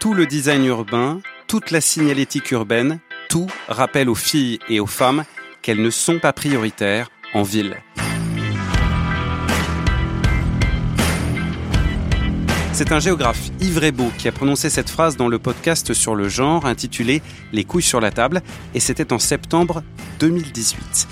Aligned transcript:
Tout 0.00 0.14
le 0.14 0.24
design 0.24 0.64
urbain, 0.64 1.20
toute 1.46 1.70
la 1.70 1.82
signalétique 1.82 2.52
urbaine, 2.52 3.00
tout 3.28 3.48
rappelle 3.68 4.08
aux 4.08 4.14
filles 4.14 4.58
et 4.70 4.80
aux 4.80 4.86
femmes 4.86 5.24
qu'elles 5.60 5.82
ne 5.82 5.90
sont 5.90 6.18
pas 6.18 6.32
prioritaires 6.32 7.10
en 7.34 7.42
ville. 7.42 7.76
C'est 12.72 12.92
un 12.92 12.98
géographe, 12.98 13.50
Yves 13.60 13.92
Beau, 13.92 14.10
qui 14.16 14.26
a 14.26 14.32
prononcé 14.32 14.70
cette 14.70 14.88
phrase 14.88 15.18
dans 15.18 15.28
le 15.28 15.38
podcast 15.38 15.92
sur 15.92 16.14
le 16.14 16.30
genre 16.30 16.64
intitulé 16.64 17.20
Les 17.52 17.64
couilles 17.64 17.82
sur 17.82 18.00
la 18.00 18.10
table, 18.10 18.40
et 18.72 18.80
c'était 18.80 19.12
en 19.12 19.18
septembre 19.18 19.82
2018. 20.18 21.08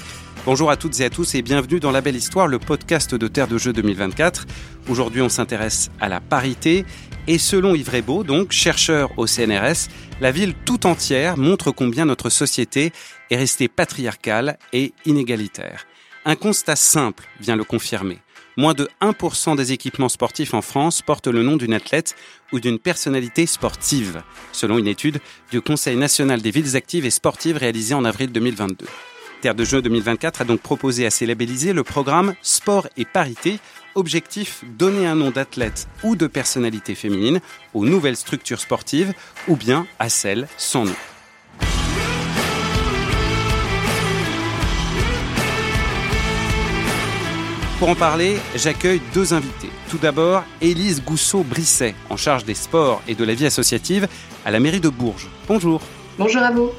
Bonjour 0.46 0.70
à 0.70 0.79
toutes 0.79 0.98
et 1.00 1.05
à 1.05 1.11
tous 1.11 1.34
et 1.34 1.43
bienvenue 1.43 1.79
dans 1.79 1.91
La 1.91 2.00
Belle 2.00 2.16
Histoire, 2.16 2.46
le 2.46 2.59
podcast 2.59 3.14
de 3.14 3.29
Terre 3.29 3.48
de 3.48 3.59
Jeux 3.59 3.75
2024. 3.75 4.46
Aujourd'hui, 4.89 5.20
on 5.20 5.29
s'intéresse 5.29 5.91
à 6.00 6.09
la 6.09 6.20
parité 6.20 6.86
et 7.28 7.37
selon 7.37 7.74
Yves 7.74 8.02
Beau, 8.02 8.24
donc 8.24 8.52
chercheur 8.52 9.10
au 9.18 9.27
CNRS, 9.27 9.88
la 10.23 10.32
ville 10.32 10.55
tout 10.64 10.86
entière 10.86 11.36
montre 11.36 11.70
combien 11.70 12.06
notre 12.06 12.30
société 12.30 12.91
est 13.30 13.36
restée 13.36 13.69
patriarcale 13.69 14.59
et 14.73 14.95
inégalitaire. 15.05 15.86
Un 16.24 16.36
constat 16.36 16.74
simple 16.74 17.28
vient 17.38 17.55
le 17.55 17.64
confirmer. 17.64 18.19
Moins 18.56 18.72
de 18.72 18.88
1% 19.02 19.56
des 19.56 19.72
équipements 19.72 20.09
sportifs 20.09 20.55
en 20.55 20.62
France 20.62 21.02
portent 21.02 21.28
le 21.28 21.42
nom 21.42 21.56
d'une 21.56 21.74
athlète 21.74 22.16
ou 22.50 22.60
d'une 22.60 22.78
personnalité 22.78 23.47
sportive, 23.47 24.22
selon 24.50 24.78
une 24.78 24.88
étude 24.88 25.20
du 25.52 25.60
Conseil 25.60 25.97
national 25.97 26.41
des 26.41 26.50
villes 26.50 26.77
actives 26.77 27.05
et 27.05 27.10
sportives 27.10 27.58
réalisée 27.58 27.95
en 27.95 28.06
avril 28.06 28.33
2022. 28.33 28.86
Terre 29.41 29.55
de 29.55 29.64
Jeux 29.64 29.83
2024 29.83 30.41
a 30.41 30.45
donc 30.45 30.60
proposé 30.60 31.06
à 31.06 31.10
ces 31.10 31.24
labellisés 31.24 31.72
le 31.72 31.84
programme 31.84 32.34
Sport 32.42 32.88
et 32.97 33.05
Parité, 33.05 33.60
objectif 33.95 34.65
donner 34.78 35.06
un 35.06 35.15
nom 35.15 35.30
d'athlète 35.30 35.88
ou 36.02 36.16
de 36.16 36.27
personnalité 36.27 36.95
féminine 36.95 37.41
aux 37.74 37.84
nouvelles 37.84 38.16
structures 38.16 38.61
sportives 38.61 39.12
ou 39.48 39.56
bien 39.56 39.86
à 39.98 40.08
celles 40.08 40.48
sans 40.56 40.84
nom. 40.84 40.94
Pour 47.78 47.91
en 47.91 47.94
parler, 47.94 48.39
j'accueille 48.56 49.00
deux 49.14 49.34
invités. 49.34 49.70
Tout 49.89 49.98
d'abord, 49.98 50.42
Élise 50.61 51.00
Gousseau-Brisset, 51.05 51.94
en 52.11 52.16
charge 52.16 52.44
des 52.44 52.55
sports 52.55 53.00
et 53.06 53.14
de 53.14 53.25
la 53.25 53.34
vie 53.34 53.47
associative 53.47 54.09
à 54.44 54.50
la 54.50 54.59
mairie 54.59 54.81
de 54.81 54.89
Bourges. 54.89 55.28
Bonjour. 55.47 55.81
Bonjour 56.19 56.42
à 56.42 56.50
vous. 56.50 56.70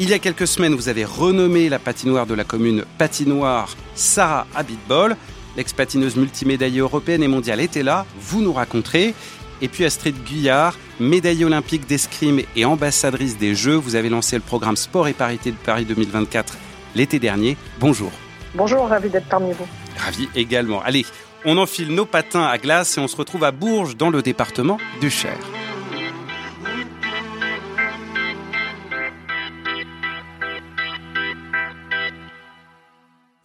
Il 0.00 0.08
y 0.08 0.12
a 0.12 0.18
quelques 0.18 0.48
semaines, 0.48 0.74
vous 0.74 0.88
avez 0.88 1.04
renommé 1.04 1.68
la 1.68 1.78
patinoire 1.78 2.26
de 2.26 2.34
la 2.34 2.42
commune 2.42 2.84
patinoire 2.98 3.76
Sarah 3.94 4.48
Abitbol. 4.56 5.14
L'ex-patineuse 5.56 6.16
multimédaillée 6.16 6.80
européenne 6.80 7.22
et 7.22 7.28
mondiale 7.28 7.60
était 7.60 7.82
là, 7.82 8.06
vous 8.18 8.42
nous 8.42 8.52
raconterez. 8.52 9.14
Et 9.62 9.68
puis 9.68 9.84
Astrid 9.84 10.16
Guyard, 10.24 10.78
médaillée 10.98 11.44
olympique 11.44 11.86
d'escrime 11.86 12.40
et 12.56 12.64
ambassadrice 12.64 13.36
des 13.36 13.54
Jeux, 13.54 13.74
vous 13.74 13.94
avez 13.94 14.08
lancé 14.08 14.36
le 14.36 14.42
programme 14.42 14.76
Sport 14.76 15.08
et 15.08 15.12
Parité 15.12 15.50
de 15.50 15.56
Paris 15.56 15.84
2024 15.84 16.56
l'été 16.94 17.18
dernier. 17.18 17.56
Bonjour. 17.78 18.10
Bonjour, 18.54 18.88
ravi 18.88 19.10
d'être 19.10 19.28
parmi 19.28 19.52
vous. 19.52 19.66
Ravi 19.96 20.28
également. 20.34 20.82
Allez, 20.82 21.04
on 21.44 21.58
enfile 21.58 21.94
nos 21.94 22.06
patins 22.06 22.44
à 22.44 22.58
glace 22.58 22.96
et 22.96 23.00
on 23.00 23.08
se 23.08 23.16
retrouve 23.16 23.44
à 23.44 23.52
Bourges 23.52 23.96
dans 23.96 24.10
le 24.10 24.22
département 24.22 24.78
du 25.00 25.10
Cher. 25.10 25.36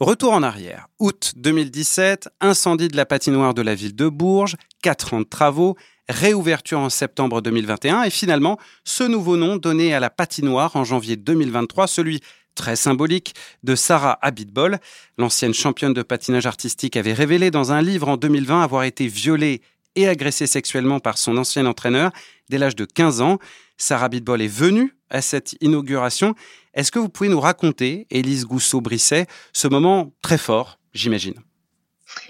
Retour 0.02 0.34
en 0.34 0.44
arrière. 0.44 0.90
Août 1.00 1.32
2017, 1.38 2.28
incendie 2.42 2.90
de 2.90 2.98
la 2.98 3.06
patinoire 3.06 3.54
de 3.54 3.62
la 3.62 3.76
ville 3.76 3.96
de 3.96 4.10
Bourges, 4.10 4.58
4 4.82 5.14
ans 5.14 5.20
de 5.22 5.26
travaux, 5.26 5.78
réouverture 6.10 6.80
en 6.80 6.90
septembre 6.90 7.40
2021 7.42 8.04
et 8.04 8.10
finalement 8.10 8.60
ce 8.84 9.06
nouveau 9.06 9.38
nom 9.38 9.56
donné 9.56 9.94
à 9.94 10.02
la 10.02 10.10
patinoire 10.10 10.76
en 10.76 10.84
janvier 10.84 11.16
2023, 11.16 11.88
celui 11.88 12.20
très 12.56 12.76
symbolique 12.76 13.36
de 13.64 13.74
Sarah 13.76 14.20
Abitbol. 14.22 14.80
L'ancienne 15.18 15.54
championne 15.54 15.94
de 15.94 16.02
patinage 16.02 16.46
artistique 16.46 16.98
avait 16.98 17.14
révélé 17.14 17.50
dans 17.50 17.72
un 17.72 17.82
livre 17.82 18.10
en 18.10 18.18
2020 18.18 18.64
avoir 18.64 18.84
été 18.84 19.08
violée 19.08 19.62
et 19.96 20.10
agressée 20.10 20.46
sexuellement 20.46 21.00
par 21.00 21.18
son 21.18 21.38
ancien 21.38 21.66
entraîneur 21.66 22.12
dès 22.50 22.58
l'âge 22.58 22.76
de 22.76 22.84
15 22.84 23.22
ans. 23.22 23.40
Sarah 23.78 24.08
Abitbol 24.08 24.42
est 24.42 24.48
venue 24.48 24.94
à 25.10 25.22
cette 25.22 25.56
inauguration. 25.62 26.36
Est-ce 26.76 26.92
que 26.92 27.00
vous 27.00 27.10
pouvez 27.10 27.30
nous 27.30 27.40
raconter, 27.40 28.06
Élise 28.10 28.46
Gousseau-Brisset, 28.46 29.28
ce 29.54 29.68
moment 29.70 30.12
très 30.22 30.38
fort, 30.38 30.78
j'imagine? 30.94 31.36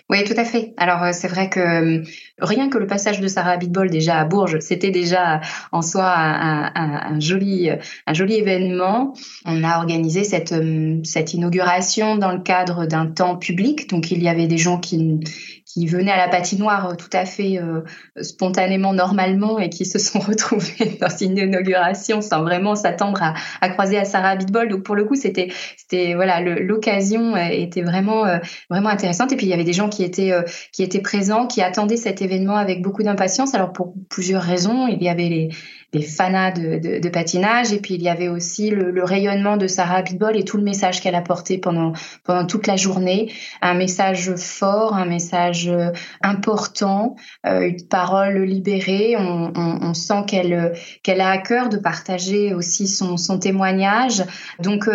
Oui, 0.09 0.23
tout 0.23 0.35
à 0.37 0.45
fait. 0.45 0.73
Alors 0.77 1.03
euh, 1.03 1.09
c'est 1.13 1.27
vrai 1.27 1.49
que 1.49 1.59
euh, 1.59 2.03
rien 2.39 2.69
que 2.69 2.77
le 2.77 2.85
passage 2.85 3.19
de 3.19 3.27
Sarah 3.27 3.51
Abitbol 3.51 3.89
déjà 3.89 4.19
à 4.19 4.25
Bourges, 4.25 4.59
c'était 4.59 4.91
déjà 4.91 5.41
en 5.71 5.81
soi 5.81 6.05
un, 6.07 7.19
joli, 7.19 7.69
un 8.05 8.13
joli 8.13 8.35
événement. 8.35 9.13
On 9.45 9.63
a 9.63 9.77
organisé 9.77 10.23
cette, 10.23 10.51
euh, 10.51 10.99
cette 11.03 11.33
inauguration 11.33 12.17
dans 12.17 12.31
le 12.31 12.39
cadre 12.39 12.85
d'un 12.85 13.07
temps 13.07 13.35
public, 13.35 13.89
donc 13.89 14.11
il 14.11 14.21
y 14.21 14.29
avait 14.29 14.47
des 14.47 14.57
gens 14.57 14.79
qui, 14.79 15.19
qui 15.75 15.87
venaient 15.87 16.11
à 16.11 16.17
la 16.17 16.29
patinoire 16.29 16.95
tout 16.95 17.09
à 17.11 17.25
fait 17.25 17.59
spontanément, 18.21 18.93
normalement, 18.93 19.59
et 19.59 19.69
qui 19.69 19.85
se 19.85 19.99
sont 19.99 20.19
retrouvés 20.31 20.97
dans 21.01 21.09
une 21.09 21.37
inauguration 21.37 22.21
sans 22.21 22.43
vraiment 22.43 22.75
s'attendre 22.75 23.21
à, 23.59 23.69
croiser 23.69 23.97
à 23.97 24.05
Sarah 24.05 24.29
Abitbol. 24.29 24.69
Donc 24.69 24.83
pour 24.83 24.95
le 24.95 25.03
coup, 25.03 25.15
c'était, 25.15 25.49
c'était 25.75 26.13
voilà, 26.15 26.39
l'occasion 26.39 27.35
était 27.35 27.81
vraiment, 27.81 28.23
vraiment 28.69 28.89
intéressante. 28.89 29.33
Et 29.33 29.35
puis 29.35 29.47
il 29.47 29.49
y 29.49 29.53
avait 29.53 29.65
des 29.65 29.73
gens 29.73 29.89
qui 29.89 30.03
étaient, 30.03 30.31
euh, 30.31 30.43
qui 30.71 30.81
étaient 30.81 31.01
présents, 31.01 31.45
qui 31.45 31.61
attendaient 31.61 31.97
cet 31.97 32.21
événement 32.21 32.55
avec 32.55 32.81
beaucoup 32.81 33.03
d'impatience. 33.03 33.53
Alors 33.53 33.73
pour 33.73 33.93
plusieurs 34.09 34.43
raisons, 34.43 34.87
il 34.87 35.03
y 35.03 35.09
avait 35.09 35.29
les, 35.29 35.49
les 35.95 36.01
fanas 36.01 36.51
de, 36.51 36.99
de, 36.99 37.09
patinage 37.09 37.71
et 37.71 37.79
puis 37.79 37.93
il 37.93 38.03
y 38.03 38.09
avait 38.09 38.27
aussi 38.27 38.69
le, 38.69 39.03
rayonnement 39.03 39.55
de 39.55 39.67
Sarah 39.67 39.97
Abitbol 39.97 40.35
et 40.35 40.43
tout 40.43 40.57
le 40.57 40.63
message 40.63 41.01
qu'elle 41.01 41.15
a 41.15 41.21
porté 41.21 41.57
pendant, 41.57 41.93
pendant 42.23 42.45
toute 42.45 42.67
la 42.67 42.75
journée. 42.75 43.31
Un 43.61 43.75
message 43.75 44.35
fort, 44.35 44.95
un 44.95 45.05
message 45.05 45.69
euh, 45.69 45.91
important, 46.21 47.15
euh, 47.45 47.61
une 47.69 47.87
parole 47.87 48.43
libérée. 48.43 49.15
On, 49.17 49.53
on, 49.55 49.79
on 49.81 49.93
sent 49.93 50.23
qu'elle 50.27 50.73
qu'elle 51.01 51.21
a 51.21 51.29
à 51.29 51.37
cœur 51.37 51.69
de 51.69 51.77
partager 51.77 52.53
aussi 52.53 52.87
son, 52.87 53.15
son 53.15 53.39
témoignage. 53.39 54.23
Donc 54.59 54.89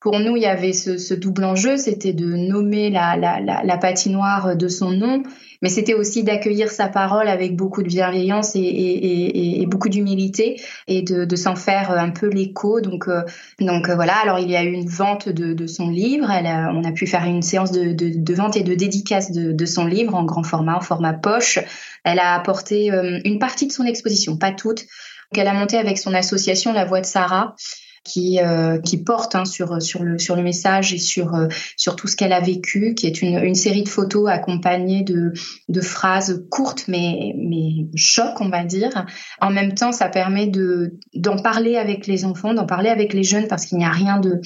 pour 0.00 0.20
nous, 0.20 0.36
il 0.36 0.42
y 0.42 0.46
avait 0.46 0.74
ce, 0.74 0.98
ce 0.98 1.14
double 1.14 1.44
enjeu, 1.44 1.76
c'était 1.78 2.12
de 2.12 2.26
nommer 2.26 2.90
la, 2.90 3.16
la, 3.16 3.40
la 3.40 3.78
patinoire 3.78 4.54
de 4.54 4.68
son 4.68 4.90
nom, 4.90 5.22
mais 5.64 5.70
c'était 5.70 5.94
aussi 5.94 6.24
d'accueillir 6.24 6.70
sa 6.70 6.88
parole 6.88 7.26
avec 7.26 7.56
beaucoup 7.56 7.82
de 7.82 7.88
bienveillance 7.88 8.52
et, 8.54 9.64
beaucoup 9.66 9.88
d'humilité 9.88 10.60
et 10.88 11.00
de, 11.00 11.36
s'en 11.36 11.56
faire 11.56 11.90
un 11.90 12.10
peu 12.10 12.28
l'écho. 12.28 12.82
Donc, 12.82 13.08
euh, 13.08 13.22
euh, 13.62 13.94
voilà. 13.94 14.12
Alors 14.22 14.38
il 14.38 14.50
y 14.50 14.56
a 14.56 14.62
eu 14.62 14.72
une 14.72 14.86
vente 14.86 15.30
de, 15.30 15.66
son 15.66 15.88
livre. 15.88 16.26
On 16.28 16.84
a 16.84 16.92
pu 16.92 17.06
faire 17.06 17.24
une 17.24 17.40
séance 17.40 17.72
de, 17.72 18.34
vente 18.34 18.58
et 18.58 18.62
de 18.62 18.74
dédicace 18.74 19.32
de, 19.32 19.64
son 19.64 19.86
livre 19.86 20.14
en 20.14 20.24
grand 20.24 20.42
format, 20.42 20.76
en 20.76 20.82
format 20.82 21.14
poche. 21.14 21.58
Elle 22.04 22.18
a 22.18 22.34
apporté 22.34 22.92
euh, 22.92 23.20
une 23.24 23.38
partie 23.38 23.66
de 23.66 23.72
son 23.72 23.84
exposition, 23.84 24.36
pas 24.36 24.52
toute. 24.52 24.80
Donc 24.80 25.38
elle 25.38 25.48
a 25.48 25.54
monté 25.54 25.78
avec 25.78 25.96
son 25.96 26.12
association 26.12 26.74
La 26.74 26.84
Voix 26.84 27.00
de 27.00 27.06
Sarah 27.06 27.56
qui 28.04 28.38
euh, 28.40 28.78
qui 28.78 29.02
porte 29.02 29.34
hein, 29.34 29.44
sur 29.44 29.80
sur 29.82 30.02
le 30.02 30.18
sur 30.18 30.36
le 30.36 30.42
message 30.42 30.92
et 30.92 30.98
sur 30.98 31.34
euh, 31.34 31.48
sur 31.76 31.96
tout 31.96 32.06
ce 32.06 32.16
qu'elle 32.16 32.32
a 32.32 32.40
vécu, 32.40 32.94
qui 32.94 33.06
est 33.06 33.22
une, 33.22 33.38
une 33.42 33.54
série 33.54 33.82
de 33.82 33.88
photos 33.88 34.28
accompagnées 34.28 35.02
de 35.02 35.32
de 35.68 35.80
phrases 35.80 36.46
courtes 36.50 36.84
mais 36.86 37.32
mais 37.36 37.86
choc 37.96 38.40
on 38.40 38.50
va 38.50 38.64
dire. 38.64 39.06
En 39.40 39.50
même 39.50 39.74
temps, 39.74 39.92
ça 39.92 40.08
permet 40.08 40.46
de 40.46 40.98
d'en 41.14 41.36
parler 41.36 41.76
avec 41.76 42.06
les 42.06 42.24
enfants, 42.24 42.54
d'en 42.54 42.66
parler 42.66 42.90
avec 42.90 43.14
les 43.14 43.24
jeunes 43.24 43.48
parce 43.48 43.64
qu'il 43.64 43.78
n'y 43.78 43.86
a 43.86 43.90
rien 43.90 44.20
de 44.20 44.40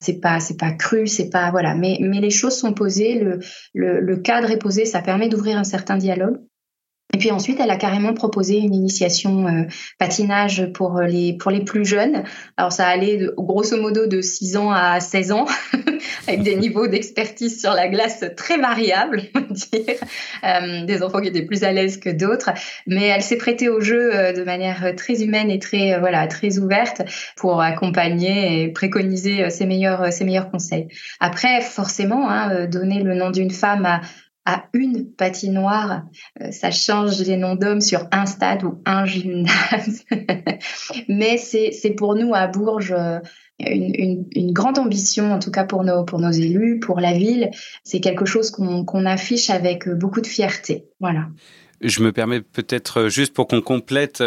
c'est 0.00 0.20
pas 0.20 0.38
c'est 0.38 0.56
pas 0.56 0.72
cru 0.72 1.06
c'est 1.06 1.30
pas 1.30 1.50
voilà 1.50 1.74
mais 1.74 1.98
mais 2.00 2.20
les 2.20 2.30
choses 2.30 2.56
sont 2.56 2.72
posées 2.72 3.18
le, 3.18 3.40
le, 3.74 4.00
le 4.00 4.16
cadre 4.16 4.50
est 4.50 4.58
posé 4.58 4.84
ça 4.84 5.00
permet 5.02 5.28
d'ouvrir 5.28 5.58
un 5.58 5.64
certain 5.64 5.96
dialogue 5.96 6.38
et 7.14 7.18
puis 7.18 7.30
ensuite, 7.30 7.58
elle 7.58 7.70
a 7.70 7.76
carrément 7.76 8.12
proposé 8.12 8.58
une 8.58 8.74
initiation 8.74 9.46
euh, 9.46 9.62
patinage 9.98 10.70
pour 10.74 11.00
les 11.00 11.32
pour 11.32 11.50
les 11.50 11.64
plus 11.64 11.86
jeunes. 11.86 12.22
Alors 12.58 12.70
ça 12.70 12.86
allait 12.86 13.16
de, 13.16 13.34
grosso 13.36 13.80
modo 13.80 14.06
de 14.06 14.20
6 14.20 14.58
ans 14.58 14.70
à 14.70 15.00
16 15.00 15.32
ans, 15.32 15.46
avec 16.28 16.42
des 16.42 16.54
niveaux 16.54 16.86
d'expertise 16.86 17.60
sur 17.60 17.72
la 17.72 17.88
glace 17.88 18.24
très 18.36 18.58
variables, 18.58 19.22
on 19.34 19.40
va 19.40 19.46
dire. 19.46 19.96
Euh, 20.44 20.84
des 20.84 21.02
enfants 21.02 21.20
qui 21.22 21.28
étaient 21.28 21.46
plus 21.46 21.64
à 21.64 21.72
l'aise 21.72 21.96
que 21.96 22.10
d'autres, 22.10 22.50
mais 22.86 23.06
elle 23.06 23.22
s'est 23.22 23.38
prêtée 23.38 23.70
au 23.70 23.80
jeu 23.80 24.14
euh, 24.14 24.32
de 24.34 24.44
manière 24.44 24.94
très 24.94 25.22
humaine 25.22 25.50
et 25.50 25.58
très 25.58 25.98
voilà 25.98 26.26
très 26.26 26.58
ouverte 26.58 27.02
pour 27.36 27.62
accompagner 27.62 28.62
et 28.62 28.68
préconiser 28.68 29.48
ses 29.48 29.64
meilleurs 29.64 30.12
ses 30.12 30.26
meilleurs 30.26 30.50
conseils. 30.50 30.88
Après, 31.20 31.62
forcément, 31.62 32.28
hein, 32.28 32.66
donner 32.66 33.02
le 33.02 33.14
nom 33.14 33.30
d'une 33.30 33.50
femme 33.50 33.86
à 33.86 34.02
à 34.48 34.64
une 34.72 35.12
patinoire, 35.12 36.04
euh, 36.40 36.50
ça 36.52 36.70
change 36.70 37.20
les 37.20 37.36
noms 37.36 37.54
d'hommes 37.54 37.82
sur 37.82 38.06
un 38.12 38.24
stade 38.24 38.64
ou 38.64 38.80
un 38.86 39.04
gymnase. 39.04 40.06
Mais 41.08 41.36
c'est 41.36 41.94
pour 41.94 42.14
nous 42.14 42.34
à 42.34 42.46
Bourges 42.46 42.92
euh, 42.92 43.20
une, 43.60 44.52
grande 44.52 44.78
ambition, 44.78 45.34
en 45.34 45.38
tout 45.38 45.50
cas 45.50 45.64
pour 45.64 45.84
nos, 45.84 46.02
pour 46.02 46.18
nos 46.18 46.30
élus, 46.30 46.80
pour 46.80 46.98
la 46.98 47.12
ville. 47.12 47.50
C'est 47.84 48.00
quelque 48.00 48.24
chose 48.24 48.50
qu'on 48.50 49.04
affiche 49.04 49.50
avec 49.50 49.86
beaucoup 49.86 50.22
de 50.22 50.26
fierté. 50.26 50.86
Voilà. 50.98 51.26
Je 51.82 52.02
me 52.02 52.10
permets 52.10 52.40
peut-être 52.40 53.10
juste 53.10 53.34
pour 53.34 53.48
qu'on 53.48 53.60
complète 53.60 54.22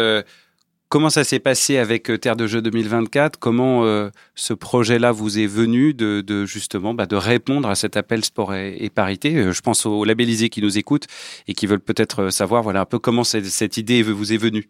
Comment 0.92 1.08
ça 1.08 1.24
s'est 1.24 1.38
passé 1.38 1.78
avec 1.78 2.10
euh, 2.10 2.18
Terre 2.18 2.36
de 2.36 2.46
Jeux 2.46 2.60
2024 2.60 3.38
Comment 3.38 3.86
euh, 3.86 4.10
ce 4.34 4.52
projet-là 4.52 5.10
vous 5.10 5.38
est 5.38 5.46
venu 5.46 5.94
de, 5.94 6.44
justement 6.44 6.92
bah, 6.92 7.06
de 7.06 7.16
répondre 7.16 7.70
à 7.70 7.74
cet 7.76 7.96
appel 7.96 8.22
sport 8.22 8.54
et, 8.54 8.90
parité? 8.94 9.34
Euh, 9.36 9.52
Je 9.52 9.62
pense 9.62 9.86
aux 9.86 10.04
labellisés 10.04 10.50
qui 10.50 10.60
nous 10.60 10.76
écoutent 10.76 11.06
et 11.48 11.54
qui 11.54 11.66
veulent 11.66 11.80
peut-être 11.80 12.28
savoir 12.28 12.62
voilà 12.62 12.82
un 12.82 12.84
peu 12.84 12.98
comment 12.98 13.24
cette 13.24 13.78
idée 13.78 14.02
vous 14.02 14.34
est 14.34 14.36
venue. 14.36 14.68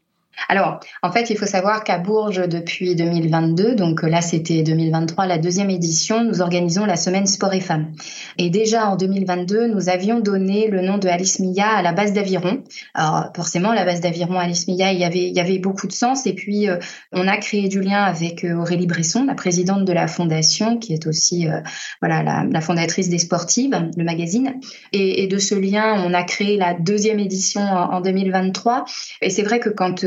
Alors, 0.49 0.81
en 1.02 1.12
fait, 1.12 1.31
il 1.31 1.37
faut 1.37 1.46
savoir 1.46 1.84
qu'à 1.84 1.99
Bourges, 1.99 2.49
depuis 2.49 2.94
2022, 2.94 3.75
donc 3.75 4.02
là 4.02 4.20
c'était 4.20 4.62
2023, 4.62 5.26
la 5.26 5.38
deuxième 5.38 5.70
édition, 5.70 6.25
nous 6.25 6.40
organisons 6.40 6.84
la 6.84 6.96
semaine 6.96 7.26
sport 7.26 7.52
et 7.52 7.61
femmes. 7.61 7.93
Et 8.38 8.50
déjà 8.50 8.88
en 8.88 8.96
2022, 8.96 9.69
nous 9.69 9.88
avions 9.88 10.20
donné 10.20 10.69
le 10.69 10.81
nom 10.82 10.99
de 10.99 11.08
Alice 11.08 11.38
Mia 11.38 11.69
à 11.69 11.82
la 11.82 11.93
base 11.93 12.12
d'Aviron. 12.12 12.62
Alors 12.94 13.31
forcément, 13.34 13.73
la 13.73 13.84
base 13.84 14.00
d'Aviron, 14.00 14.38
Alice 14.38 14.69
Mia, 14.69 14.93
il 14.93 14.99
y 14.99 15.40
avait, 15.40 15.58
beaucoup 15.58 15.87
de 15.87 15.93
sens. 15.93 16.26
Et 16.26 16.35
puis, 16.35 16.69
euh, 16.69 16.78
on 17.12 17.28
a 17.28 17.37
créé 17.37 17.69
du 17.69 17.81
lien 17.81 18.02
avec 18.02 18.44
euh, 18.44 18.55
Aurélie 18.55 18.87
Bresson, 18.87 19.25
la 19.25 19.35
présidente 19.35 19.85
de 19.85 19.93
la 19.93 20.08
fondation, 20.08 20.78
qui 20.78 20.93
est 20.93 21.06
aussi 21.06 21.49
euh, 21.49 21.61
voilà 22.00 22.23
la, 22.23 22.61
fondatrice 22.61 23.08
des 23.08 23.19
Sportives, 23.19 23.76
le 23.96 24.05
magazine. 24.05 24.55
Et, 24.93 25.26
de 25.26 25.38
ce 25.38 25.55
lien, 25.55 26.02
on 26.05 26.14
a 26.14 26.25
créé 26.25 26.56
la 26.56 26.75
deuxième 26.75 27.20
édition 27.20 27.61
en 27.61 28.00
2023. 28.00 28.85
Et 29.20 29.31
c'est 29.31 29.43
vrai 29.43 29.61
que 29.61 29.69
quand 29.69 30.05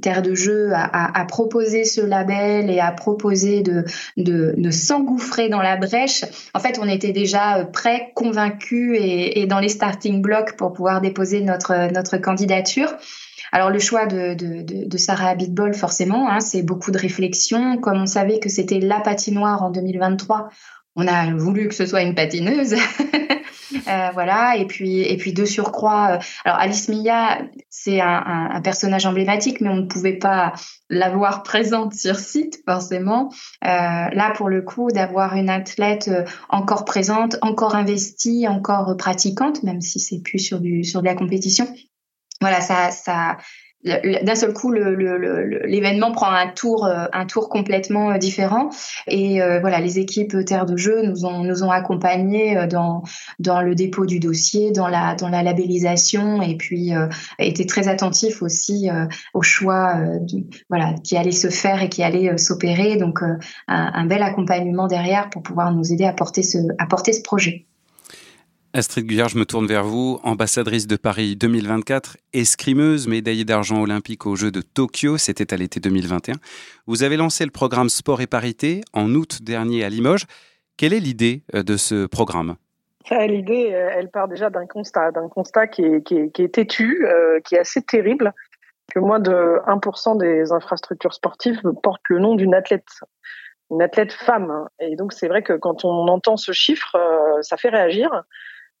Terre 0.00 0.22
de 0.22 0.34
Jeu 0.34 0.72
a, 0.74 1.24
proposé 1.26 1.84
ce 1.84 2.00
label 2.00 2.70
et 2.70 2.80
a 2.80 2.92
proposé 2.92 3.62
de, 3.62 3.84
de, 4.16 4.70
s'engouffrer 4.70 5.48
dans 5.48 5.62
la 5.62 5.76
brèche, 5.76 6.24
en 6.54 6.60
fait, 6.60 6.78
on 6.80 6.88
était 6.88 7.12
déjà 7.12 7.58
euh, 7.58 7.64
prêts, 7.64 8.12
convaincus 8.14 8.98
et, 9.00 9.46
dans 9.46 9.60
les 9.60 9.68
starting 9.68 10.22
blocks 10.22 10.56
pour 10.56 10.72
pouvoir 10.72 11.00
déposer 11.00 11.40
notre, 11.40 11.92
notre 11.92 12.18
candidature. 12.18 12.94
Alors 13.52 13.70
le 13.70 13.78
choix 13.78 14.06
de, 14.06 14.34
de, 14.34 14.98
Sarah 14.98 15.28
Abitbol, 15.28 15.74
forcément, 15.74 16.28
hein, 16.28 16.40
c'est 16.40 16.62
beaucoup 16.62 16.90
de 16.90 16.98
réflexion. 16.98 17.78
Comme 17.78 18.02
on 18.02 18.06
savait 18.06 18.40
que 18.40 18.48
c'était 18.48 18.80
la 18.80 18.98
patinoire 18.98 19.62
en 19.62 19.70
2023, 19.70 20.48
on 20.96 21.06
a 21.06 21.34
voulu 21.34 21.68
que 21.68 21.74
ce 21.74 21.86
soit 21.86 22.02
une 22.02 22.14
patineuse. 22.14 22.74
Euh, 23.88 24.10
voilà, 24.12 24.56
et 24.56 24.66
puis 24.66 25.00
et 25.00 25.16
puis 25.16 25.32
de 25.32 25.44
surcroît, 25.44 26.12
euh, 26.12 26.18
alors 26.44 26.58
Alice 26.58 26.88
Mia, 26.88 27.40
c'est 27.68 28.00
un, 28.00 28.60
personnage 28.62 29.04
emblématique, 29.04 29.60
mais 29.60 29.68
on 29.68 29.76
ne 29.76 29.86
pouvait 29.86 30.16
pas 30.16 30.52
l'avoir 30.88 31.42
présente 31.42 31.92
sur 31.92 32.16
site 32.16 32.62
forcément. 32.66 33.30
Euh, 33.64 33.68
là, 33.68 34.32
pour 34.36 34.48
le 34.48 34.62
coup, 34.62 34.90
d'avoir 34.92 35.34
une 35.34 35.50
athlète 35.50 36.10
encore 36.48 36.84
présente, 36.84 37.36
encore 37.42 37.74
investie, 37.74 38.46
encore 38.46 38.96
pratiquante, 38.96 39.62
même 39.64 39.80
si 39.80 39.98
c'est 39.98 40.20
plus 40.22 40.38
sur 40.38 40.60
du 40.60 40.84
sur 40.84 41.00
de 41.00 41.06
la 41.06 41.14
compétition. 41.14 41.66
Voilà, 42.40 42.60
ça 42.60 42.90
ça 42.90 43.38
d'un 43.84 44.34
seul 44.34 44.54
coup 44.54 44.72
l'événement 44.72 46.12
prend 46.12 46.30
un 46.30 46.48
tour 46.48 46.86
euh, 46.86 47.06
un 47.12 47.26
tour 47.26 47.48
complètement 47.48 48.12
euh, 48.12 48.18
différent. 48.18 48.70
Et 49.06 49.42
euh, 49.42 49.60
voilà 49.60 49.80
les 49.80 49.98
équipes 49.98 50.44
terre 50.46 50.64
de 50.64 50.76
jeu 50.76 51.02
nous 51.02 51.26
ont 51.26 51.44
nous 51.44 51.62
ont 51.62 51.70
accompagnés 51.70 52.66
dans 52.66 53.02
dans 53.38 53.60
le 53.60 53.74
dépôt 53.74 54.06
du 54.06 54.20
dossier 54.20 54.72
dans 54.72 54.88
la 54.88 55.14
dans 55.14 55.28
la 55.28 55.42
labellisation. 55.42 56.40
Et 56.40 56.56
puis 56.56 56.92
étaient 57.38 57.66
très 57.66 57.88
attentifs 57.88 58.42
aussi 58.42 58.88
au 59.34 59.42
choix 59.42 59.96
voilà 60.70 60.94
qui 61.04 61.16
allait 61.16 61.32
se 61.32 61.48
faire 61.48 61.82
et 61.82 61.88
qui 61.88 62.02
allait 62.02 62.38
s'opérer. 62.38 62.96
Donc 62.96 63.22
un, 63.22 63.38
un, 63.68 64.06
bel 64.06 64.22
accompagnement 64.22 64.86
derrière 64.86 65.28
pour 65.30 65.42
pouvoir 65.42 65.72
nous 65.72 65.92
aider 65.92 66.04
à 66.04 66.12
porter 66.12 66.42
ce 66.42 66.58
à 66.78 66.86
porter 66.86 67.12
ce 67.12 67.22
projet. 67.22 67.66
Astrid 68.76 69.06
Guyard, 69.06 69.28
je 69.28 69.38
me 69.38 69.44
tourne 69.44 69.68
vers 69.68 69.84
vous, 69.84 70.18
ambassadrice 70.24 70.88
de 70.88 70.96
Paris 70.96 71.36
2024, 71.36 72.16
escrimeuse, 72.32 73.06
médaillée 73.06 73.44
d'argent 73.44 73.80
olympique 73.80 74.26
aux 74.26 74.34
Jeux 74.34 74.50
de 74.50 74.62
Tokyo, 74.62 75.16
c'était 75.16 75.54
à 75.54 75.56
l'été 75.56 75.78
2021. 75.78 76.34
Vous 76.88 77.04
avez 77.04 77.16
lancé 77.16 77.44
le 77.44 77.52
programme 77.52 77.88
Sport 77.88 78.20
et 78.20 78.26
Parité 78.26 78.80
en 78.92 79.14
août 79.14 79.42
dernier 79.42 79.84
à 79.84 79.88
Limoges. 79.88 80.24
Quelle 80.76 80.92
est 80.92 80.98
l'idée 80.98 81.44
euh, 81.54 81.62
de 81.62 81.76
ce 81.76 82.06
programme? 82.06 82.56
L'idée, 83.12 83.70
euh, 83.72 83.90
elle 83.92 84.10
part 84.10 84.26
déjà 84.26 84.50
d'un 84.50 84.66
constat, 84.66 85.12
d'un 85.12 85.28
constat 85.28 85.68
qui 85.68 85.84
est, 85.84 86.52
têtu, 86.52 87.06
euh, 87.06 87.38
qui 87.44 87.54
est 87.54 87.60
assez 87.60 87.80
terrible, 87.80 88.32
que 88.92 88.98
moins 88.98 89.20
de 89.20 89.60
1% 89.68 90.18
des 90.18 90.50
infrastructures 90.50 91.14
sportives 91.14 91.62
portent 91.84 92.08
le 92.08 92.18
nom 92.18 92.34
d'une 92.34 92.54
athlète 92.54 92.88
une 93.70 93.82
athlète 93.82 94.12
femme. 94.12 94.68
Et 94.80 94.96
donc 94.96 95.12
c'est 95.12 95.28
vrai 95.28 95.42
que 95.42 95.52
quand 95.52 95.84
on 95.84 96.08
entend 96.08 96.36
ce 96.36 96.52
chiffre, 96.52 96.96
ça 97.40 97.56
fait 97.56 97.70
réagir. 97.70 98.24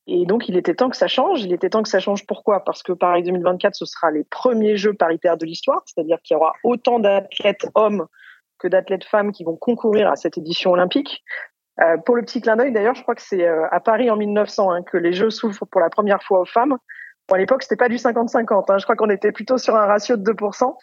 Et 0.06 0.26
donc, 0.26 0.48
il 0.48 0.56
était 0.56 0.74
temps 0.74 0.90
que 0.90 0.96
ça 0.96 1.08
change. 1.08 1.42
Il 1.42 1.52
était 1.52 1.70
temps 1.70 1.82
que 1.82 1.88
ça 1.88 2.00
change. 2.00 2.26
Pourquoi? 2.26 2.62
Parce 2.64 2.82
que 2.82 2.92
Paris 2.92 3.22
2024, 3.22 3.74
ce 3.74 3.86
sera 3.86 4.10
les 4.10 4.24
premiers 4.24 4.76
Jeux 4.76 4.92
paritaires 4.92 5.36
de 5.36 5.46
l'histoire, 5.46 5.82
c'est-à-dire 5.86 6.18
qu'il 6.22 6.34
y 6.34 6.36
aura 6.36 6.52
autant 6.62 6.98
d'athlètes 6.98 7.66
hommes 7.74 8.06
que 8.58 8.68
d'athlètes 8.68 9.04
femmes 9.04 9.32
qui 9.32 9.44
vont 9.44 9.56
concourir 9.56 10.10
à 10.10 10.16
cette 10.16 10.36
édition 10.36 10.72
olympique. 10.72 11.24
Euh, 11.80 11.96
pour 11.98 12.14
le 12.14 12.22
petit 12.22 12.40
clin 12.40 12.56
d'œil, 12.56 12.72
d'ailleurs, 12.72 12.94
je 12.94 13.02
crois 13.02 13.14
que 13.14 13.22
c'est 13.22 13.46
euh, 13.46 13.66
à 13.70 13.80
Paris 13.80 14.10
en 14.10 14.16
1900 14.16 14.70
hein, 14.70 14.82
que 14.82 14.96
les 14.96 15.12
Jeux 15.12 15.30
s'ouvrent 15.30 15.66
pour 15.66 15.80
la 15.80 15.90
première 15.90 16.22
fois 16.22 16.40
aux 16.40 16.44
femmes. 16.44 16.76
Bon, 17.28 17.34
à 17.34 17.38
l'époque, 17.38 17.62
c'était 17.62 17.76
pas 17.76 17.88
du 17.88 17.96
50-50. 17.96 18.64
Hein. 18.68 18.78
Je 18.78 18.84
crois 18.84 18.96
qu'on 18.96 19.10
était 19.10 19.32
plutôt 19.32 19.58
sur 19.58 19.74
un 19.74 19.86
ratio 19.86 20.16
de 20.16 20.32
2%. 20.32 20.76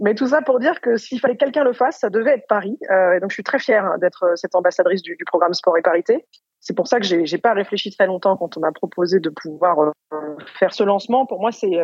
Mais 0.00 0.14
tout 0.14 0.28
ça 0.28 0.42
pour 0.42 0.58
dire 0.58 0.80
que 0.80 0.96
s'il 0.96 1.20
fallait 1.20 1.34
que 1.34 1.44
quelqu'un 1.44 1.64
le 1.64 1.72
fasse, 1.72 1.98
ça 1.98 2.10
devait 2.10 2.32
être 2.32 2.46
Paris. 2.48 2.78
Euh, 2.90 3.12
et 3.12 3.20
donc, 3.20 3.30
je 3.30 3.34
suis 3.34 3.44
très 3.44 3.58
fière 3.58 3.98
d'être 3.98 4.24
euh, 4.24 4.36
cette 4.36 4.54
ambassadrice 4.54 5.02
du, 5.02 5.14
du, 5.16 5.24
programme 5.24 5.52
Sport 5.52 5.76
et 5.76 5.82
Parité. 5.82 6.26
C'est 6.60 6.74
pour 6.74 6.88
ça 6.88 7.00
que 7.00 7.06
j'ai, 7.06 7.38
pas 7.38 7.52
réfléchi 7.52 7.90
très 7.90 8.06
longtemps 8.06 8.36
quand 8.36 8.56
on 8.56 8.60
m'a 8.60 8.72
proposé 8.72 9.20
de 9.20 9.30
pouvoir 9.30 9.78
euh, 9.80 10.36
faire 10.58 10.74
ce 10.74 10.84
lancement. 10.84 11.26
Pour 11.26 11.40
moi, 11.40 11.52
c'est, 11.52 11.78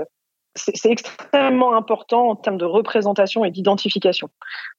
c'est, 0.56 0.90
extrêmement 0.90 1.74
important 1.76 2.30
en 2.30 2.36
termes 2.36 2.58
de 2.58 2.64
représentation 2.64 3.44
et 3.44 3.50
d'identification. 3.50 4.28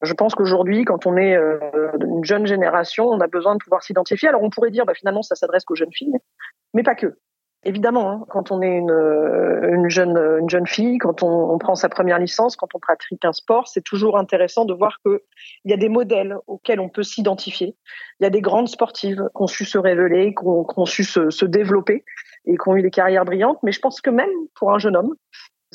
Je 0.02 0.14
pense 0.14 0.36
qu'aujourd'hui, 0.36 0.86
quand 0.86 1.06
on 1.06 1.18
est 1.18 1.36
euh, 1.36 1.60
une 2.02 2.24
jeune 2.26 2.46
génération, 2.46 3.08
on 3.08 3.20
a 3.20 3.28
besoin 3.28 3.56
de 3.56 3.60
pouvoir 3.64 3.84
s'identifier. 3.84 4.28
Alors 4.28 4.44
on 4.44 4.50
pourrait 4.50 4.72
dire, 4.72 4.86
bah, 4.86 4.94
finalement, 4.94 5.22
ça 5.22 5.36
s'adresse 5.36 5.64
qu'aux 5.64 5.76
jeunes 5.76 5.94
filles, 5.94 6.18
mais 6.74 6.84
pas 6.84 6.96
que. 6.96 7.18
Évidemment, 7.64 8.12
hein, 8.12 8.26
quand 8.30 8.52
on 8.52 8.62
est 8.62 8.78
une, 8.78 8.92
une, 8.92 9.90
jeune, 9.90 10.18
une 10.40 10.50
jeune 10.50 10.68
fille, 10.68 11.00
quand 11.00 11.24
on, 11.24 11.58
prend 11.58 11.76
sa 11.76 11.90
première 11.90 12.20
licence, 12.20 12.56
quand 12.56 12.74
on 12.76 12.80
pratique 12.80 13.26
un 13.26 13.34
sport, 13.34 13.68
c'est 13.68 13.84
toujours 13.84 14.18
intéressant 14.18 14.64
de 14.64 14.74
voir 14.74 15.00
qu'il 15.02 15.20
y 15.66 15.74
a 15.74 15.78
des 15.78 15.90
modèles 15.90 16.38
auxquels 16.46 16.80
on 16.80 16.88
peut 16.88 17.04
s'identifier. 17.04 17.76
Il 18.20 18.24
y 18.24 18.28
a 18.28 18.30
des 18.30 18.42
grandes 18.42 18.70
sportives 18.70 19.28
qui 19.36 19.42
ont 19.42 19.48
su 19.48 19.66
se 19.66 19.78
révéler, 19.78 20.34
qui 20.34 20.46
ont, 20.46 20.64
qui 20.64 20.80
ont 20.80 20.86
su 20.86 21.04
se, 21.04 21.30
se, 21.30 21.46
développer 21.46 22.06
et 22.46 22.58
qui 22.58 22.70
ont 22.70 22.76
eu 22.76 22.84
des 22.84 22.92
carrières 22.92 23.26
brillantes. 23.26 23.58
Mais 23.64 23.72
je 23.72 23.80
pense 23.80 24.02
que 24.02 24.12
même 24.12 24.30
pour 24.56 24.74
un 24.74 24.78
jeune 24.78 24.96
homme, 24.96 25.16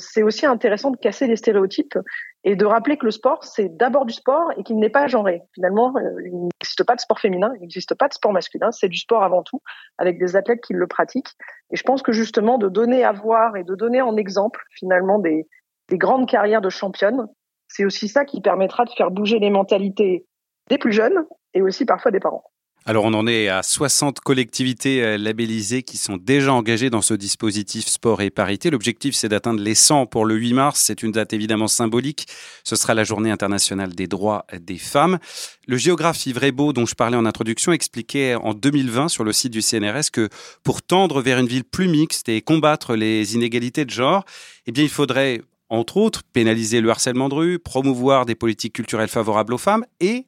c'est 0.03 0.23
aussi 0.23 0.45
intéressant 0.45 0.91
de 0.91 0.97
casser 0.97 1.27
les 1.27 1.35
stéréotypes 1.35 1.97
et 2.43 2.55
de 2.55 2.65
rappeler 2.65 2.97
que 2.97 3.05
le 3.05 3.11
sport, 3.11 3.43
c'est 3.43 3.75
d'abord 3.77 4.05
du 4.05 4.13
sport 4.13 4.51
et 4.57 4.63
qu'il 4.63 4.77
n'est 4.77 4.89
pas 4.89 5.07
genré. 5.07 5.41
Finalement, 5.53 5.93
euh, 5.95 6.21
il 6.25 6.33
n'existe 6.33 6.83
pas 6.83 6.95
de 6.95 7.01
sport 7.01 7.19
féminin, 7.19 7.51
il 7.55 7.61
n'existe 7.61 7.95
pas 7.95 8.07
de 8.07 8.13
sport 8.13 8.33
masculin, 8.33 8.71
c'est 8.71 8.89
du 8.89 8.97
sport 8.97 9.23
avant 9.23 9.43
tout, 9.43 9.61
avec 9.97 10.19
des 10.19 10.35
athlètes 10.35 10.61
qui 10.61 10.73
le 10.73 10.87
pratiquent. 10.87 11.31
Et 11.71 11.75
je 11.75 11.83
pense 11.83 12.01
que 12.01 12.11
justement, 12.11 12.57
de 12.57 12.69
donner 12.69 13.03
à 13.03 13.11
voir 13.11 13.55
et 13.55 13.63
de 13.63 13.75
donner 13.75 14.01
en 14.01 14.17
exemple, 14.17 14.61
finalement, 14.71 15.19
des, 15.19 15.47
des 15.89 15.97
grandes 15.97 16.27
carrières 16.27 16.61
de 16.61 16.69
championnes, 16.69 17.27
c'est 17.67 17.85
aussi 17.85 18.07
ça 18.07 18.25
qui 18.25 18.41
permettra 18.41 18.85
de 18.85 18.91
faire 18.91 19.11
bouger 19.11 19.39
les 19.39 19.49
mentalités 19.49 20.25
des 20.69 20.77
plus 20.77 20.91
jeunes 20.91 21.25
et 21.53 21.61
aussi 21.61 21.85
parfois 21.85 22.11
des 22.11 22.19
parents. 22.19 22.43
Alors 22.85 23.05
on 23.05 23.13
en 23.13 23.27
est 23.27 23.47
à 23.47 23.63
60 23.63 24.19
collectivités 24.19 25.01
euh, 25.01 25.17
labellisées 25.17 25.83
qui 25.83 25.95
sont 25.95 26.17
déjà 26.17 26.53
engagées 26.53 26.89
dans 26.89 27.01
ce 27.01 27.13
dispositif 27.13 27.87
sport 27.87 28.21
et 28.21 28.29
parité. 28.29 28.69
L'objectif 28.69 29.15
c'est 29.15 29.29
d'atteindre 29.29 29.61
les 29.61 29.73
100 29.73 30.05
pour 30.07 30.25
le 30.25 30.35
8 30.35 30.53
mars. 30.53 30.81
C'est 30.85 31.01
une 31.01 31.13
date 31.13 31.31
évidemment 31.31 31.69
symbolique. 31.69 32.27
Ce 32.65 32.75
sera 32.75 32.93
la 32.93 33.05
journée 33.05 33.31
internationale 33.31 33.95
des 33.95 34.07
droits 34.07 34.45
des 34.59 34.77
femmes. 34.77 35.17
Le 35.65 35.77
géographe 35.77 36.25
Yves 36.25 36.39
Rebaud, 36.39 36.73
dont 36.73 36.85
je 36.85 36.95
parlais 36.95 37.15
en 37.15 37.25
introduction, 37.25 37.71
expliquait 37.71 38.35
en 38.35 38.53
2020 38.53 39.07
sur 39.07 39.23
le 39.23 39.31
site 39.31 39.53
du 39.53 39.61
CNRS 39.61 40.11
que 40.11 40.27
pour 40.63 40.81
tendre 40.81 41.21
vers 41.21 41.39
une 41.39 41.47
ville 41.47 41.63
plus 41.63 41.87
mixte 41.87 42.27
et 42.27 42.41
combattre 42.41 42.97
les 42.97 43.33
inégalités 43.33 43.85
de 43.85 43.91
genre, 43.91 44.25
eh 44.67 44.73
bien 44.73 44.83
il 44.83 44.89
faudrait 44.89 45.41
entre 45.69 45.95
autres 45.95 46.23
pénaliser 46.33 46.81
le 46.81 46.89
harcèlement 46.89 47.29
de 47.29 47.35
rue, 47.35 47.59
promouvoir 47.59 48.25
des 48.25 48.35
politiques 48.35 48.73
culturelles 48.73 49.07
favorables 49.07 49.53
aux 49.53 49.57
femmes 49.57 49.85
et 50.01 50.25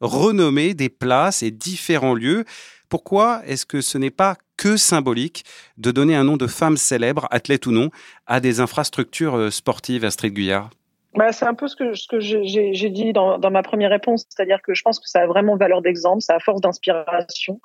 renommer 0.00 0.74
des 0.74 0.88
places 0.88 1.42
et 1.42 1.50
différents 1.50 2.14
lieux. 2.14 2.44
Pourquoi 2.88 3.42
est-ce 3.46 3.66
que 3.66 3.80
ce 3.80 3.98
n'est 3.98 4.10
pas 4.10 4.36
que 4.56 4.76
symbolique 4.76 5.44
de 5.76 5.90
donner 5.90 6.16
un 6.16 6.24
nom 6.24 6.36
de 6.36 6.46
femme 6.46 6.76
célèbre, 6.76 7.28
athlète 7.30 7.66
ou 7.66 7.70
non, 7.70 7.90
à 8.26 8.40
des 8.40 8.60
infrastructures 8.60 9.36
euh, 9.36 9.50
sportives, 9.50 10.04
Astrid 10.04 10.32
Guyard? 10.32 10.70
Bah, 11.14 11.32
c'est 11.32 11.46
un 11.46 11.54
peu 11.54 11.68
ce 11.68 11.76
que, 11.76 12.20
j'ai 12.20 12.90
dit 12.90 13.12
dans, 13.12 13.38
dans, 13.38 13.50
ma 13.50 13.62
première 13.62 13.90
réponse, 13.90 14.26
c'est-à-dire 14.28 14.60
que 14.62 14.74
je 14.74 14.82
pense 14.82 15.00
que 15.00 15.08
ça 15.08 15.22
a 15.22 15.26
vraiment 15.26 15.56
valeur 15.56 15.80
d'exemple, 15.80 16.20
ça 16.20 16.34
a 16.34 16.38
force 16.38 16.60
d'inspiration, 16.60 17.60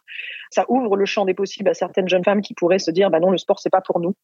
ça 0.49 0.65
ouvre 0.69 0.95
le 0.95 1.05
champ 1.05 1.25
des 1.25 1.33
possibles 1.33 1.69
à 1.69 1.73
certaines 1.73 2.07
jeunes 2.07 2.23
femmes 2.23 2.41
qui 2.41 2.53
pourraient 2.53 2.79
se 2.79 2.89
dire 2.89 3.11
bah 3.11 3.19
non 3.19 3.31
le 3.31 3.37
sport 3.37 3.59
c'est 3.59 3.69
pas 3.69 3.81
pour 3.81 3.99
nous. 3.99 4.15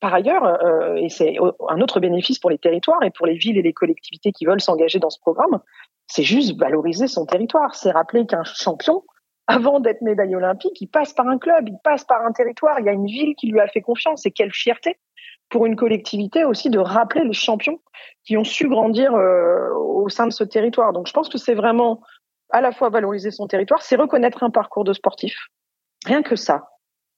Par 0.00 0.12
ailleurs, 0.12 0.44
euh, 0.44 0.96
et 0.96 1.08
c'est 1.08 1.36
un 1.68 1.80
autre 1.80 2.00
bénéfice 2.00 2.38
pour 2.38 2.50
les 2.50 2.58
territoires 2.58 3.02
et 3.02 3.10
pour 3.10 3.26
les 3.26 3.36
villes 3.36 3.58
et 3.58 3.62
les 3.62 3.72
collectivités 3.72 4.32
qui 4.32 4.44
veulent 4.44 4.60
s'engager 4.60 4.98
dans 4.98 5.10
ce 5.10 5.18
programme, 5.18 5.60
c'est 6.06 6.22
juste 6.22 6.58
valoriser 6.58 7.06
son 7.06 7.24
territoire. 7.24 7.74
C'est 7.74 7.90
rappeler 7.90 8.26
qu'un 8.26 8.44
champion, 8.44 9.02
avant 9.46 9.80
d'être 9.80 10.02
médaillé 10.02 10.36
olympique, 10.36 10.80
il 10.80 10.88
passe 10.88 11.14
par 11.14 11.28
un 11.28 11.38
club, 11.38 11.68
il 11.68 11.78
passe 11.82 12.04
par 12.04 12.24
un 12.24 12.32
territoire. 12.32 12.80
Il 12.80 12.86
y 12.86 12.88
a 12.88 12.92
une 12.92 13.06
ville 13.06 13.34
qui 13.36 13.48
lui 13.48 13.60
a 13.60 13.68
fait 13.68 13.80
confiance. 13.80 14.26
Et 14.26 14.30
quelle 14.30 14.52
fierté 14.52 14.98
pour 15.48 15.66
une 15.66 15.76
collectivité 15.76 16.44
aussi 16.44 16.70
de 16.70 16.78
rappeler 16.78 17.24
les 17.24 17.32
champions 17.32 17.80
qui 18.24 18.36
ont 18.36 18.44
su 18.44 18.68
grandir 18.68 19.14
euh, 19.14 19.72
au 19.74 20.08
sein 20.08 20.26
de 20.26 20.32
ce 20.32 20.44
territoire. 20.44 20.92
Donc 20.92 21.06
je 21.06 21.12
pense 21.12 21.28
que 21.28 21.38
c'est 21.38 21.54
vraiment 21.54 22.00
à 22.50 22.60
la 22.60 22.72
fois 22.72 22.88
valoriser 22.88 23.30
son 23.30 23.46
territoire, 23.46 23.82
c'est 23.82 23.96
reconnaître 23.96 24.42
un 24.42 24.50
parcours 24.50 24.84
de 24.84 24.92
sportif. 24.92 25.48
Rien 26.06 26.22
que 26.22 26.36
ça. 26.36 26.68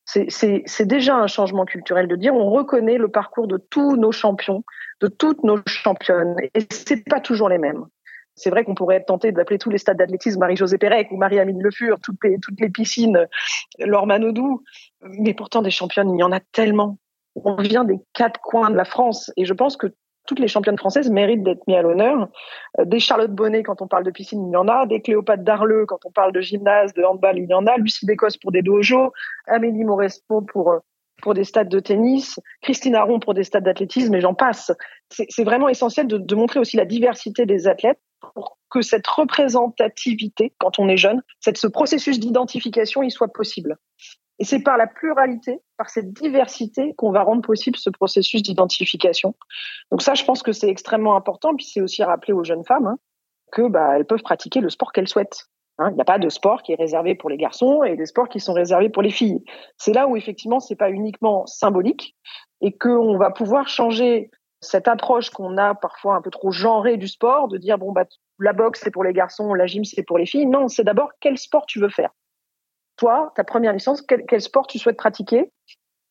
C'est 0.06 0.86
déjà 0.86 1.16
un 1.16 1.26
changement 1.26 1.64
culturel 1.64 2.06
de 2.06 2.16
dire 2.16 2.34
on 2.34 2.50
reconnaît 2.50 2.96
le 2.96 3.08
parcours 3.08 3.48
de 3.48 3.58
tous 3.58 3.96
nos 3.96 4.12
champions, 4.12 4.64
de 5.00 5.08
toutes 5.08 5.42
nos 5.42 5.58
championnes, 5.66 6.36
et 6.54 6.66
c'est 6.70 7.04
pas 7.04 7.20
toujours 7.20 7.48
les 7.48 7.58
mêmes. 7.58 7.84
C'est 8.36 8.50
vrai 8.50 8.64
qu'on 8.64 8.74
pourrait 8.74 8.96
être 8.96 9.06
tenté 9.06 9.32
d'appeler 9.32 9.58
tous 9.58 9.70
les 9.70 9.78
stades 9.78 9.96
d'athlétisme 9.96 10.38
Marie-Josée 10.40 10.78
Pérec 10.78 11.08
ou 11.10 11.16
Marie-Amine 11.16 11.62
Le 11.62 11.70
Fur, 11.70 11.98
toutes 12.02 12.22
les, 12.22 12.38
toutes 12.38 12.60
les 12.60 12.68
piscines 12.68 13.26
Laure 13.78 14.06
Manodou, 14.06 14.62
mais 15.02 15.34
pourtant 15.34 15.62
des 15.62 15.70
championnes, 15.70 16.14
il 16.14 16.20
y 16.20 16.22
en 16.22 16.32
a 16.32 16.40
tellement. 16.40 16.98
On 17.34 17.56
vient 17.56 17.84
des 17.84 17.98
quatre 18.12 18.40
coins 18.40 18.70
de 18.70 18.76
la 18.76 18.84
France, 18.84 19.32
et 19.36 19.44
je 19.44 19.54
pense 19.54 19.76
que 19.76 19.88
toutes 20.26 20.38
les 20.38 20.48
championnes 20.48 20.78
françaises 20.78 21.10
méritent 21.10 21.42
d'être 21.42 21.66
mises 21.66 21.76
à 21.76 21.82
l'honneur. 21.82 22.28
Euh, 22.78 22.84
des 22.84 23.00
Charlotte 23.00 23.30
Bonnet, 23.30 23.62
quand 23.62 23.82
on 23.82 23.88
parle 23.88 24.04
de 24.04 24.10
piscine, 24.10 24.46
il 24.46 24.52
y 24.52 24.56
en 24.56 24.68
a. 24.68 24.86
Des 24.86 25.00
Cléopâtre 25.00 25.42
Darleux, 25.42 25.86
quand 25.86 26.04
on 26.04 26.10
parle 26.10 26.32
de 26.32 26.40
gymnase, 26.40 26.92
de 26.94 27.02
handball, 27.02 27.38
il 27.38 27.48
y 27.48 27.54
en 27.54 27.66
a. 27.66 27.76
Lucie 27.76 28.06
Bécosse 28.06 28.36
pour 28.36 28.52
des 28.52 28.62
dojos. 28.62 29.12
Amélie 29.46 29.84
Maurespo 29.84 30.42
pour 30.42 30.72
euh, 30.72 30.78
pour 31.22 31.34
des 31.34 31.44
stades 31.44 31.68
de 31.70 31.80
tennis, 31.80 32.38
Christine 32.60 32.94
Aron 32.94 33.20
pour 33.20 33.32
des 33.32 33.42
stades 33.42 33.64
d'athlétisme, 33.64 34.14
et 34.14 34.20
j'en 34.20 34.34
passe. 34.34 34.70
C'est 35.10 35.44
vraiment 35.44 35.68
essentiel 35.68 36.06
de, 36.06 36.18
de, 36.18 36.34
montrer 36.34 36.60
aussi 36.60 36.76
la 36.76 36.84
diversité 36.84 37.46
des 37.46 37.68
athlètes 37.68 38.00
pour 38.20 38.58
que 38.70 38.82
cette 38.82 39.06
représentativité, 39.06 40.52
quand 40.58 40.78
on 40.78 40.88
est 40.88 40.96
jeune, 40.96 41.22
cette, 41.40 41.58
ce 41.58 41.66
processus 41.66 42.18
d'identification, 42.20 43.02
il 43.02 43.10
soit 43.10 43.32
possible. 43.32 43.78
Et 44.38 44.44
c'est 44.44 44.62
par 44.62 44.76
la 44.76 44.86
pluralité, 44.86 45.60
par 45.78 45.88
cette 45.88 46.12
diversité 46.12 46.94
qu'on 46.96 47.10
va 47.10 47.22
rendre 47.22 47.42
possible 47.42 47.78
ce 47.78 47.90
processus 47.90 48.42
d'identification. 48.42 49.34
Donc 49.90 50.02
ça, 50.02 50.14
je 50.14 50.24
pense 50.24 50.42
que 50.42 50.52
c'est 50.52 50.68
extrêmement 50.68 51.16
important. 51.16 51.54
Puis 51.54 51.66
c'est 51.66 51.80
aussi 51.80 52.02
rappeler 52.02 52.34
aux 52.34 52.44
jeunes 52.44 52.64
femmes 52.64 52.86
hein, 52.86 52.98
que 53.52 53.68
bah, 53.68 53.96
elles 53.96 54.04
peuvent 54.04 54.22
pratiquer 54.22 54.60
le 54.60 54.68
sport 54.68 54.92
qu'elles 54.92 55.08
souhaitent. 55.08 55.46
Hein. 55.78 55.90
Il 55.90 55.94
n'y 55.94 56.00
a 56.00 56.04
pas 56.04 56.18
de 56.18 56.28
sport 56.28 56.62
qui 56.62 56.72
est 56.72 56.76
réservé 56.76 57.14
pour 57.14 57.30
les 57.30 57.36
garçons 57.36 57.82
et 57.82 57.96
des 57.96 58.06
sports 58.06 58.28
qui 58.28 58.40
sont 58.40 58.52
réservés 58.52 58.88
pour 58.88 59.02
les 59.02 59.10
filles. 59.10 59.42
C'est 59.76 59.92
là 59.92 60.06
où 60.06 60.16
effectivement 60.16 60.60
c'est 60.60 60.76
pas 60.76 60.90
uniquement 60.90 61.46
symbolique 61.46 62.16
et 62.60 62.72
qu'on 62.76 63.18
va 63.18 63.30
pouvoir 63.30 63.68
changer 63.68 64.30
cette 64.60 64.88
approche 64.88 65.30
qu'on 65.30 65.58
a 65.58 65.74
parfois 65.74 66.16
un 66.16 66.22
peu 66.22 66.30
trop 66.30 66.50
genrée 66.50 66.96
du 66.96 67.08
sport, 67.08 67.48
de 67.48 67.58
dire 67.58 67.78
bon 67.78 67.92
bah 67.92 68.06
la 68.38 68.52
boxe 68.52 68.80
c'est 68.82 68.90
pour 68.90 69.04
les 69.04 69.12
garçons, 69.12 69.52
la 69.54 69.66
gym 69.66 69.84
c'est 69.84 70.02
pour 70.02 70.18
les 70.18 70.26
filles. 70.26 70.46
Non, 70.46 70.68
c'est 70.68 70.84
d'abord 70.84 71.10
quel 71.20 71.36
sport 71.36 71.66
tu 71.66 71.78
veux 71.78 71.90
faire? 71.90 72.10
Toi, 72.96 73.32
ta 73.34 73.44
première 73.44 73.72
licence, 73.72 74.02
quel, 74.02 74.24
quel 74.26 74.40
sport 74.40 74.66
tu 74.66 74.78
souhaites 74.78 74.96
pratiquer? 74.96 75.50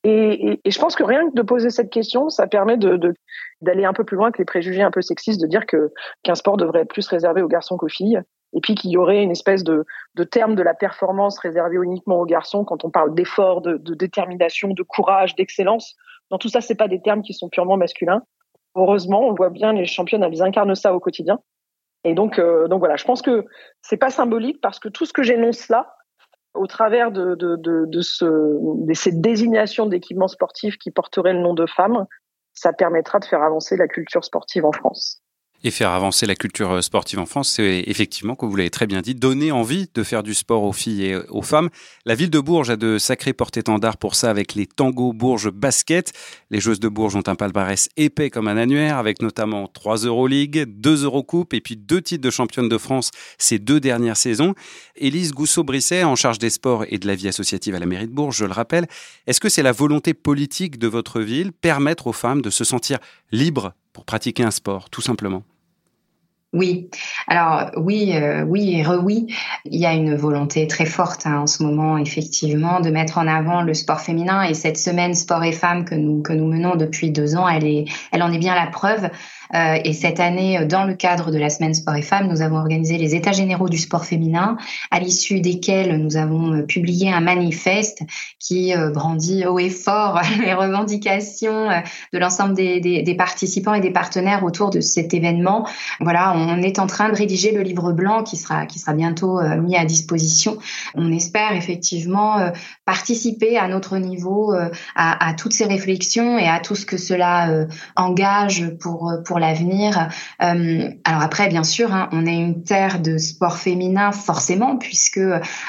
Et, 0.04 0.52
et, 0.52 0.62
et, 0.64 0.72
je 0.72 0.80
pense 0.80 0.96
que 0.96 1.04
rien 1.04 1.28
que 1.30 1.34
de 1.34 1.42
poser 1.42 1.72
cette 1.72 1.90
question, 1.90 2.30
ça 2.30 2.46
permet 2.46 2.78
de, 2.78 3.16
d'aller 3.62 3.86
un 3.86 3.94
peu 3.94 4.04
plus 4.04 4.16
loin 4.16 4.32
que 4.32 4.38
les 4.38 4.46
préjugés 4.46 4.84
un 4.84 4.92
peu 4.92 5.02
sexistes, 5.02 5.42
de 5.42 5.48
dire 5.48 5.66
que 5.66 5.92
qu'un 6.22 6.36
sport 6.36 6.58
devrait 6.58 6.82
être 6.82 6.90
plus 6.90 7.08
réservé 7.08 7.42
aux 7.42 7.48
garçons 7.48 7.76
qu'aux 7.76 7.90
filles, 7.90 8.22
et 8.54 8.62
puis 8.62 8.76
qu'il 8.76 8.92
y 8.92 8.98
aurait 8.98 9.24
une 9.24 9.32
espèce 9.32 9.64
de, 9.64 9.84
de 10.14 10.24
terme 10.24 10.54
de 10.54 10.62
la 10.62 10.76
performance 10.76 11.40
réservé 11.40 11.78
uniquement 11.82 12.20
aux 12.20 12.26
garçons 12.26 12.64
quand 12.64 12.86
on 12.86 12.92
parle 12.92 13.16
d'effort, 13.16 13.62
de, 13.62 13.78
de, 13.78 13.96
détermination, 13.96 14.70
de 14.70 14.84
courage, 14.84 15.36
d'excellence. 15.36 15.96
Dans 16.30 16.38
tout 16.38 16.50
ça, 16.50 16.62
c'est 16.62 16.76
pas 16.76 16.88
des 16.88 17.02
termes 17.02 17.24
qui 17.24 17.34
sont 17.34 17.50
purement 17.50 17.76
masculins. 17.76 18.22
Heureusement, 18.76 19.22
on 19.22 19.34
voit 19.34 19.50
bien 19.50 19.74
les 19.74 19.86
championnes, 19.86 20.24
elles 20.24 20.44
incarnent 20.44 20.76
ça 20.76 20.94
au 20.94 21.00
quotidien. 21.00 21.40
Et 22.04 22.14
donc, 22.14 22.38
euh, 22.38 22.68
donc 22.68 22.80
voilà, 22.80 22.96
je 22.96 23.06
pense 23.06 23.24
que 23.24 23.46
c'est 23.82 23.98
pas 23.98 24.12
symbolique 24.12 24.62
parce 24.62 24.80
que 24.80 24.90
tout 24.90 25.06
ce 25.06 25.14
que 25.14 25.24
j'énonce 25.24 25.68
là, 25.70 25.95
au 26.56 26.68
travers 26.68 27.12
de, 27.12 27.36
de, 27.36 27.56
de, 27.56 27.86
de, 27.86 28.02
ce, 28.02 28.26
de 28.26 28.94
cette 28.94 29.22
désignation 29.22 29.86
d'équipements 29.86 30.28
sportifs 30.28 30.78
qui 30.78 30.92
porterait 30.92 31.34
le 31.34 31.42
nom 31.42 31.54
de 31.54 31.66
femmes, 31.66 32.06
ça 32.54 32.74
permettra 32.74 33.20
de 33.20 33.26
faire 33.26 33.44
avancer 33.44 33.76
la 33.78 33.88
culture 33.88 34.24
sportive 34.24 34.66
en 34.66 34.72
France 34.72 35.22
et 35.66 35.72
faire 35.72 35.90
avancer 35.90 36.28
la 36.28 36.36
culture 36.36 36.72
euh, 36.74 36.82
sportive 36.82 37.18
en 37.18 37.26
France, 37.26 37.50
c'est 37.50 37.84
effectivement, 37.88 38.36
comme 38.36 38.52
vous 38.52 38.56
l'avez 38.56 38.70
très 38.70 38.86
bien 38.86 39.02
dit, 39.02 39.16
donner 39.16 39.52
envie 39.52 39.90
de 39.96 40.04
faire 40.04 40.22
du 40.22 40.36
sport 40.36 40.62
aux 40.62 40.74
filles 40.74 41.06
et 41.06 41.16
aux 41.30 41.42
femmes. 41.42 41.70
La 42.06 42.14
ville 42.14 42.30
de 42.30 42.40
Bourges 42.40 42.70
a 42.70 42.76
de 42.76 43.00
sacrés 43.00 43.34
porte-étendards 43.34 43.98
pour 43.98 44.14
ça 44.14 44.30
avec 44.30 44.54
les 44.54 44.68
Tango 44.68 45.12
Bourges 45.12 45.50
Basket. 45.50 46.14
Les 46.52 46.60
joueuses 46.60 46.80
de 46.80 46.88
Bourges 46.88 47.16
ont 47.16 47.24
un 47.26 47.34
palmarès 47.34 47.90
épais 47.98 48.30
comme 48.30 48.48
un 48.48 48.58
annuaire 48.58 49.00
avec 49.00 49.24
notamment 49.24 49.68
3 49.68 50.06
Euroleague, 50.06 50.66
2 50.68 51.04
Eurocoupe 51.04 51.56
et 51.56 51.62
puis 51.62 51.76
deux 51.76 52.02
titres 52.04 52.24
de 52.24 52.30
championne 52.30 52.70
de 52.70 52.78
France 52.78 53.10
ces 53.40 53.58
deux 53.58 53.80
dernières 53.80 54.18
saisons. 54.18 54.54
Élise 54.96 55.34
Gousseau-Brisset, 55.34 56.04
en 56.04 56.16
charge 56.16 56.38
des 56.38 56.52
sports 56.52 56.86
et 56.90 57.00
de 57.00 57.08
la 57.08 57.16
vie 57.16 57.28
associative 57.28 57.74
à 57.74 57.80
la 57.80 57.88
mairie 57.88 58.08
de 58.08 58.14
Bourges, 58.14 58.38
je 58.38 58.46
le 58.46 58.54
rappelle, 58.54 58.86
est-ce 59.26 59.40
que 59.40 59.50
c'est 59.50 59.64
la 59.64 59.72
volonté 59.72 60.14
politique 60.14 60.78
de 60.78 60.88
votre 60.88 61.22
ville 61.22 61.52
permettre 61.52 62.06
aux 62.06 62.14
femmes 62.14 62.44
de 62.44 62.52
se 62.52 62.64
sentir 62.64 63.00
libres 63.32 63.74
pour 63.94 64.06
pratiquer 64.06 64.44
un 64.44 64.52
sport, 64.52 64.92
tout 64.92 65.02
simplement? 65.02 65.44
Oui, 66.56 66.90
alors 67.28 67.70
oui, 67.76 68.14
euh, 68.16 68.44
oui 68.44 68.78
et 68.78 68.84
re-oui. 68.84 69.28
Il 69.66 69.78
y 69.78 69.86
a 69.86 69.94
une 69.94 70.16
volonté 70.16 70.68
très 70.68 70.86
forte 70.86 71.28
hein, 71.28 71.40
en 71.42 71.48
ce 71.48 71.62
moment, 71.64 71.98
effectivement, 71.98 72.80
de 72.80 72.90
mettre 72.90 73.18
en 73.18 73.28
avant 73.28 73.62
le 73.62 73.74
sport 73.74 74.00
féminin. 74.00 74.44
Et 74.44 74.54
cette 74.54 74.78
semaine 74.78 75.14
sport 75.14 75.44
et 75.44 75.52
femmes 75.52 75.84
que 75.84 75.96
nous 75.96 76.48
menons 76.48 76.76
depuis 76.76 77.12
deux 77.12 77.36
ans, 77.36 77.50
elle 77.50 78.24
en 78.24 78.32
est 78.32 78.38
bien 78.38 78.56
la 78.56 78.68
preuve. 78.68 79.10
Euh, 79.54 79.78
et 79.84 79.94
cette 79.94 80.20
année, 80.20 80.58
euh, 80.58 80.66
dans 80.66 80.86
le 80.86 80.96
cadre 80.96 81.30
de 81.30 81.38
la 81.38 81.50
semaine 81.50 81.74
sport 81.74 81.96
et 81.96 82.02
femmes, 82.02 82.28
nous 82.28 82.42
avons 82.42 82.58
organisé 82.58 82.98
les 82.98 83.14
états 83.16 83.32
généraux 83.32 83.70
du 83.70 83.78
sport 83.78 84.06
féminin, 84.06 84.58
à 84.90 85.00
l'issue 85.00 85.42
desquels 85.42 85.98
nous 85.98 86.18
avons 86.18 86.64
publié 86.64 87.12
un 87.12 87.22
manifeste 87.22 88.02
qui 88.40 88.74
brandit 88.94 89.46
haut 89.46 89.60
et 89.60 89.70
fort 89.70 90.20
les 90.44 90.54
revendications 90.54 91.70
de 92.14 92.18
l'ensemble 92.18 92.56
des, 92.56 92.80
des, 92.80 93.04
des, 93.04 93.16
participants 93.16 93.74
et 93.74 93.82
des 93.82 93.92
partenaires 93.92 94.44
autour 94.44 94.70
de 94.70 94.80
cet 94.80 95.14
événement. 95.14 95.68
Voilà, 96.00 96.34
on 96.36 96.45
est 96.62 96.80
en 96.80 96.88
train 96.88 97.10
de 97.10 97.16
rédiger 97.16 97.52
le 97.52 97.62
livre 97.62 97.92
blanc 97.92 98.24
qui 98.24 98.38
sera 98.38 98.66
qui 98.66 98.80
sera 98.80 98.94
bientôt 98.94 99.40
mis 99.58 99.76
à 99.76 99.86
disposition. 99.86 100.58
On 100.96 101.12
espère 101.12 101.54
effectivement 101.54 102.52
participer 102.86 103.58
à 103.58 103.68
notre 103.68 103.98
niveau 103.98 104.54
à, 104.96 105.28
à 105.28 105.34
toutes 105.34 105.54
ces 105.54 105.66
réflexions 105.66 106.38
et 106.38 106.48
à 106.48 106.60
tout 106.60 106.76
ce 106.76 106.86
que 106.86 106.98
cela 106.98 107.68
engage 107.96 108.70
pour 108.80 109.14
pour 109.26 109.40
l'avenir. 109.40 110.10
Euh, 110.42 110.90
alors 111.04 111.22
après, 111.22 111.50
bien 111.50 111.64
sûr, 111.64 111.94
hein, 111.94 112.10
on 112.12 112.26
est 112.26 112.36
une 112.36 112.64
terre 112.64 113.00
de 113.02 113.18
sport 113.18 113.58
féminin 113.58 114.12
forcément, 114.12 114.78
puisque 114.78 115.20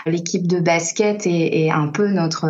l'équipe 0.06 0.46
de 0.46 0.60
basket 0.60 1.26
est, 1.26 1.64
est, 1.64 1.70
un 1.70 1.88
peu 1.88 2.08
notre, 2.08 2.46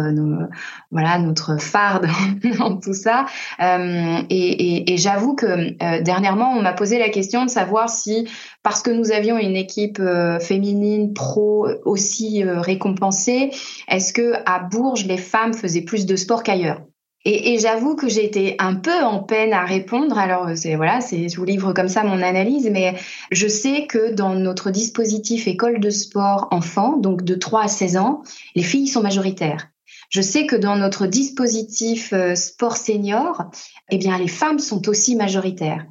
voilà 0.90 1.18
notre 1.18 1.60
phare 1.60 2.00
dans, 2.58 2.76
tout 2.76 2.94
ça. 2.94 3.26
Euh, 3.60 4.18
et, 4.30 4.36
et, 4.36 4.92
et 4.92 4.96
j'avoue 4.96 5.34
que 5.34 5.46
euh, 5.46 6.02
dernièrement, 6.02 6.52
on 6.52 6.62
m'a 6.62 6.72
posé 6.72 6.98
la 6.98 7.08
question 7.08 7.44
de 7.44 7.50
savoir 7.50 7.88
si, 7.88 8.28
parce 8.62 8.82
que 8.82 8.90
nous 8.90 9.12
avions 9.12 9.38
une 9.38 9.56
équipe 9.56 9.98
euh, 10.00 10.38
féminine 10.38 11.12
pro 11.12 11.68
aussi 11.84 12.44
euh, 12.44 12.60
récompensée, 12.60 13.50
est-ce 13.88 14.12
que 14.12 14.34
à 14.46 14.60
Bourges 14.60 15.06
les 15.06 15.18
femmes 15.18 15.54
faisaient 15.54 15.82
plus 15.82 16.06
de 16.06 16.16
sport 16.16 16.42
qu'ailleurs? 16.42 16.82
Et, 17.24 17.54
et 17.54 17.58
j'avoue 17.58 17.96
que 17.96 18.08
j'ai 18.08 18.24
été 18.24 18.54
un 18.60 18.76
peu 18.76 19.02
en 19.02 19.18
peine 19.18 19.52
à 19.52 19.64
répondre. 19.64 20.16
Alors 20.16 20.50
c'est 20.54 20.76
voilà, 20.76 21.00
c'est 21.00 21.28
je 21.28 21.36
vous 21.36 21.44
livre 21.44 21.72
comme 21.72 21.88
ça 21.88 22.04
mon 22.04 22.22
analyse, 22.22 22.70
mais 22.70 22.94
je 23.32 23.48
sais 23.48 23.88
que 23.88 24.12
dans 24.12 24.36
notre 24.36 24.70
dispositif 24.70 25.48
école 25.48 25.80
de 25.80 25.90
sport 25.90 26.46
enfant, 26.52 26.96
donc 26.96 27.24
de 27.24 27.34
3 27.34 27.64
à 27.64 27.68
16 27.68 27.96
ans, 27.96 28.22
les 28.54 28.62
filles 28.62 28.86
sont 28.86 29.02
majoritaires. 29.02 29.70
Je 30.08 30.20
sais 30.20 30.46
que 30.46 30.56
dans 30.56 30.76
notre 30.76 31.06
dispositif 31.06 32.12
euh, 32.12 32.34
sport 32.34 32.76
senior, 32.76 33.44
eh 33.90 33.98
bien 33.98 34.18
les 34.18 34.28
femmes 34.28 34.58
sont 34.58 34.88
aussi 34.88 35.16
majoritaires. 35.16 35.86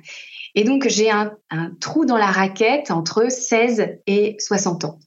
Et 0.55 0.63
donc 0.63 0.88
j'ai 0.88 1.12
un, 1.12 1.34
un 1.50 1.72
trou 1.79 2.05
dans 2.05 2.17
la 2.17 2.27
raquette 2.27 2.91
entre 2.91 3.29
16 3.29 4.00
et 4.07 4.38
60 4.39 4.86
ans. 4.86 5.00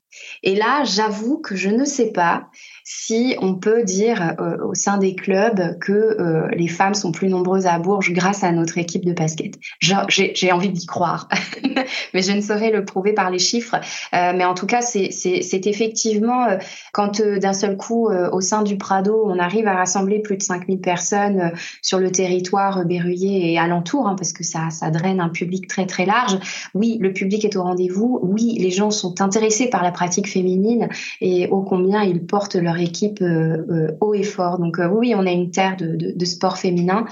Et 0.42 0.54
là, 0.54 0.84
j'avoue 0.84 1.38
que 1.38 1.56
je 1.56 1.68
ne 1.68 1.84
sais 1.84 2.12
pas 2.12 2.48
si 2.90 3.36
on 3.42 3.54
peut 3.54 3.82
dire 3.82 4.34
euh, 4.40 4.56
au 4.64 4.72
sein 4.72 4.96
des 4.96 5.14
clubs 5.14 5.78
que 5.78 5.92
euh, 5.92 6.48
les 6.56 6.68
femmes 6.68 6.94
sont 6.94 7.12
plus 7.12 7.28
nombreuses 7.28 7.66
à 7.66 7.78
Bourges 7.78 8.14
grâce 8.14 8.44
à 8.44 8.50
notre 8.50 8.78
équipe 8.78 9.04
de 9.04 9.12
basket. 9.12 9.58
J'ai 9.78 10.52
envie 10.52 10.70
d'y 10.70 10.86
croire, 10.86 11.28
mais 12.14 12.22
je 12.22 12.32
ne 12.32 12.40
saurais 12.40 12.70
le 12.70 12.86
prouver 12.86 13.12
par 13.12 13.30
les 13.30 13.38
chiffres. 13.38 13.76
Euh, 14.14 14.32
mais 14.34 14.46
en 14.46 14.54
tout 14.54 14.64
cas, 14.64 14.80
c'est 14.80 15.66
effectivement 15.66 16.46
quand 16.94 17.20
d'un 17.20 17.52
seul 17.52 17.76
coup, 17.76 18.08
au 18.08 18.40
sein 18.40 18.62
du 18.62 18.78
Prado, 18.78 19.22
on 19.26 19.38
arrive 19.38 19.68
à 19.68 19.74
rassembler 19.74 20.20
plus 20.20 20.38
de 20.38 20.42
5000 20.42 20.80
personnes 20.80 21.52
sur 21.82 21.98
le 21.98 22.10
territoire 22.10 22.86
berruyer 22.86 23.52
et 23.52 23.58
alentour, 23.58 24.08
hein, 24.08 24.16
parce 24.16 24.32
que 24.32 24.44
ça, 24.44 24.70
ça 24.70 24.90
draine 24.90 25.20
un 25.20 25.28
public 25.28 25.68
très 25.68 25.84
très 25.84 26.06
large. 26.06 26.38
Oui, 26.72 26.96
le 27.02 27.12
public 27.12 27.44
est 27.44 27.56
au 27.56 27.64
rendez-vous. 27.64 28.18
Oui, 28.22 28.56
les 28.58 28.70
gens 28.70 28.90
sont 28.90 29.20
intéressés 29.20 29.68
par 29.68 29.82
la 29.82 29.92
pratique 29.92 30.28
féminine 30.28 30.88
et 31.20 31.48
ô 31.48 31.60
combien 31.60 32.02
ils 32.02 32.24
portent 32.24 32.56
leur 32.56 32.77
équipe 32.80 33.20
euh, 33.22 33.64
euh, 33.70 33.96
haut 34.00 34.14
et 34.14 34.22
fort. 34.22 34.58
Donc 34.58 34.78
euh, 34.78 34.88
oui, 34.88 35.14
on 35.14 35.26
a 35.26 35.30
une 35.30 35.50
terre 35.50 35.76
de, 35.78 36.24
sport 36.24 36.58
féminin. 36.58 37.06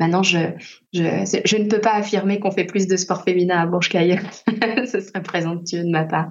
Maintenant, 0.00 0.22
je, 0.22 0.38
je, 0.92 1.40
je, 1.44 1.56
ne 1.56 1.68
peux 1.68 1.80
pas 1.80 1.92
affirmer 1.92 2.38
qu'on 2.38 2.50
fait 2.50 2.64
plus 2.64 2.86
de 2.86 2.96
sport 2.96 3.22
féminin 3.22 3.58
à 3.58 3.66
Bourges 3.66 3.88
qu'ailleurs. 3.88 4.22
Ce 4.86 5.00
serait 5.00 5.22
présomptueux 5.22 5.84
de 5.84 5.90
ma 5.90 6.04
part. 6.04 6.30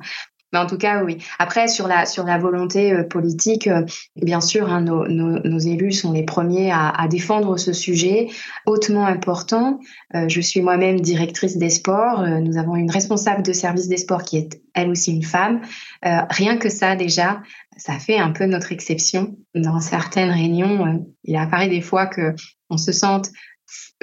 Mais 0.53 0.59
en 0.59 0.65
tout 0.65 0.77
cas, 0.77 1.03
oui. 1.03 1.17
Après, 1.39 1.67
sur 1.67 1.87
la 1.87 2.05
sur 2.05 2.25
la 2.25 2.37
volonté 2.37 2.91
euh, 2.91 3.03
politique, 3.03 3.67
euh, 3.67 3.85
bien 4.15 4.41
sûr, 4.41 4.69
hein, 4.69 4.81
nos, 4.81 5.07
nos, 5.07 5.39
nos, 5.39 5.59
élus 5.59 5.93
sont 5.93 6.11
les 6.11 6.23
premiers 6.23 6.71
à, 6.71 6.89
à, 6.89 7.07
défendre 7.07 7.57
ce 7.57 7.73
sujet 7.73 8.27
hautement 8.65 9.05
important. 9.05 9.79
Euh, 10.13 10.27
je 10.27 10.41
suis 10.41 10.61
moi-même 10.61 10.99
directrice 10.99 11.57
des 11.57 11.69
sports. 11.69 12.27
nous 12.41 12.57
avons 12.57 12.75
une 12.75 12.91
responsable 12.91 13.43
de 13.43 13.53
service 13.53 13.87
des 13.87 13.97
sports 13.97 14.23
qui 14.23 14.37
est 14.37 14.61
elle 14.73 14.89
aussi 14.89 15.13
une 15.13 15.23
femme. 15.23 15.61
rien 16.01 16.57
que 16.57 16.69
ça, 16.69 16.95
déjà, 16.95 17.41
ça 17.77 17.99
fait 17.99 18.17
un 18.17 18.31
peu 18.31 18.45
notre 18.45 18.71
exception. 18.71 19.35
Dans 19.55 19.79
certaines 19.79 20.29
réunions, 20.29 21.05
il 21.23 21.35
apparaît 21.35 21.69
des 21.69 21.81
fois 21.81 22.07
que 22.07 22.33
on 22.69 22.77
se 22.77 22.91
sente 22.91 23.29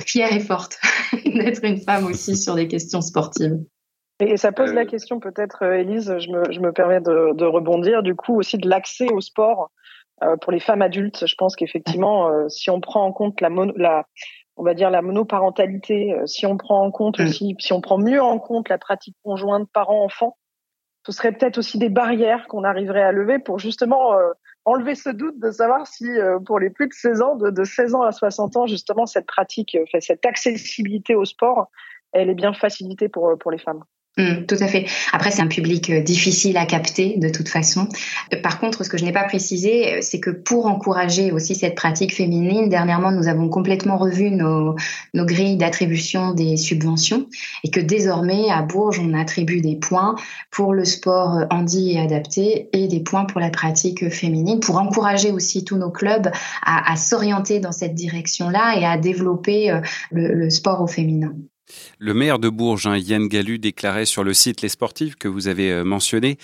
fière 0.01 0.33
et 0.33 0.41
forte 0.41 0.79
d'être 1.25 1.65
une 1.65 1.81
femme 1.81 2.07
aussi 2.07 2.37
sur 2.37 2.55
des 2.55 2.69
questions 2.69 3.01
sportives. 3.01 3.59
Et 4.21 4.37
ça 4.37 4.53
pose 4.53 4.73
la 4.73 4.83
euh, 4.83 4.87
question 4.87 5.21
peut-être, 5.21 5.63
Elise, 5.63 6.11
euh, 6.11 6.19
je 6.19 6.31
me, 6.31 6.51
je 6.51 6.61
me 6.61 6.73
permets 6.73 7.01
de, 7.01 7.35
de, 7.35 7.45
rebondir, 7.45 8.03
du 8.03 8.17
coup 8.17 8.37
aussi 8.37 8.59
de 8.59 8.69
l'accès 8.69 9.07
au 9.13 9.21
sport 9.21 9.71
euh, 10.23 10.37
pour 10.37 10.51
les 10.51 10.61
femmes 10.61 10.83
adultes. 10.83 11.25
Je 11.27 11.35
pense 11.37 11.55
qu'effectivement, 11.55 12.29
euh, 12.29 12.49
si 12.49 12.69
on 12.71 12.81
prend 12.81 13.05
en 13.05 13.13
compte 13.13 13.41
la, 13.41 13.49
la, 13.77 14.07
on 14.57 14.65
va 14.65 14.75
dire 14.75 14.91
la 14.91 15.03
monoparentalité, 15.03 16.17
si 16.27 16.47
on 16.47 16.57
prend 16.57 16.85
en 16.85 16.91
compte 16.91 17.21
mm. 17.21 17.25
aussi, 17.25 17.57
si 17.61 17.73
on 17.73 17.81
prend 17.81 17.99
mieux 17.99 18.21
en 18.21 18.41
compte 18.41 18.69
la 18.69 18.79
pratique 18.79 19.17
conjointe 19.23 19.69
parents-enfants, 19.73 20.37
ce 21.07 21.13
serait 21.13 21.33
peut-être 21.33 21.59
aussi 21.59 21.79
des 21.79 21.89
barrières 21.89 22.49
qu'on 22.49 22.65
arriverait 22.65 23.03
à 23.03 23.13
lever 23.13 23.39
pour 23.39 23.59
justement 23.59 24.11
enlever 24.67 24.95
ce 24.95 25.09
doute 25.09 25.39
de 25.39 25.51
savoir 25.51 25.87
si 25.87 26.07
pour 26.45 26.59
les 26.59 26.69
plus 26.69 26.87
de 26.87 26.93
16 26.93 27.23
ans, 27.23 27.37
de, 27.37 27.49
de 27.49 27.65
16 27.65 27.95
ans 27.95 28.03
à 28.03 28.13
60 28.13 28.57
ans, 28.57 28.67
justement 28.67 29.07
cette 29.07 29.25
pratique, 29.25 29.79
cette 30.01 30.27
accessibilité 30.27 31.15
au 31.15 31.25
sport, 31.25 31.71
elle 32.13 32.29
est 32.29 32.35
bien 32.35 32.53
facilitée 32.53 33.09
pour, 33.09 33.39
pour 33.39 33.51
les 33.51 33.59
femmes. 33.59 33.85
Mm, 34.19 34.47
tout 34.49 34.57
à 34.59 34.67
fait. 34.67 34.85
Après, 35.13 35.31
c'est 35.31 35.43
un 35.43 35.47
public 35.47 35.91
euh, 35.91 36.01
difficile 36.01 36.57
à 36.57 36.67
capter 36.67 37.15
de 37.19 37.29
toute 37.29 37.49
façon. 37.49 37.89
Euh, 38.35 38.43
par 38.43 38.59
contre, 38.59 38.85
ce 38.85 38.89
que 38.89 38.99
je 38.99 39.05
n'ai 39.05 39.13
pas 39.13 39.23
précisé, 39.23 39.95
euh, 39.95 39.99
c'est 40.03 40.19
que 40.19 40.31
pour 40.31 40.67
encourager 40.67 41.31
aussi 41.31 41.55
cette 41.55 41.77
pratique 41.77 42.13
féminine, 42.13 42.69
dernièrement, 42.69 43.13
nous 43.13 43.29
avons 43.29 43.49
complètement 43.49 43.97
revu 43.97 44.33
nos, 44.33 44.75
nos 45.15 45.25
grilles 45.25 45.57
d'attribution 45.57 46.33
des 46.33 46.57
subventions 46.57 47.29
et 47.63 47.71
que 47.71 47.79
désormais, 47.79 48.51
à 48.51 48.63
Bourges, 48.63 48.99
on 48.99 49.15
attribue 49.15 49.61
des 49.61 49.77
points 49.77 50.17
pour 50.51 50.75
le 50.75 50.85
sport 50.85 51.45
handi 51.51 51.93
et 51.93 52.01
adapté 52.01 52.71
et 52.73 52.89
des 52.89 53.01
points 53.01 53.25
pour 53.25 53.41
la 53.41 53.51
pratique 53.51 54.11
féminine 54.11 54.59
pour 54.59 54.79
encourager 54.79 55.31
aussi 55.31 55.65
tous 55.65 55.77
nos 55.77 55.91
clubs 55.91 56.29
à, 56.63 56.93
à 56.93 56.97
s'orienter 56.97 57.61
dans 57.61 57.73
cette 57.73 57.95
direction-là 57.95 58.81
et 58.81 58.85
à 58.85 58.99
développer 58.99 59.81
le, 60.11 60.35
le 60.35 60.51
sport 60.51 60.81
au 60.81 60.89
féminin. 60.89 61.35
Le 61.99 62.15
maire 62.15 62.39
de 62.39 62.49
Bourges, 62.49 62.87
hein, 62.87 62.97
Yann 62.97 63.29
Gallu, 63.29 63.59
déclarait 63.59 64.07
sur 64.07 64.25
le 64.25 64.35
site 64.35 64.63
Les 64.63 64.69
Sportifs 64.69 65.17
que 65.17 65.29
vous 65.29 65.49
avez 65.49 65.73
euh, 65.73 65.85
mentionné 65.85 66.39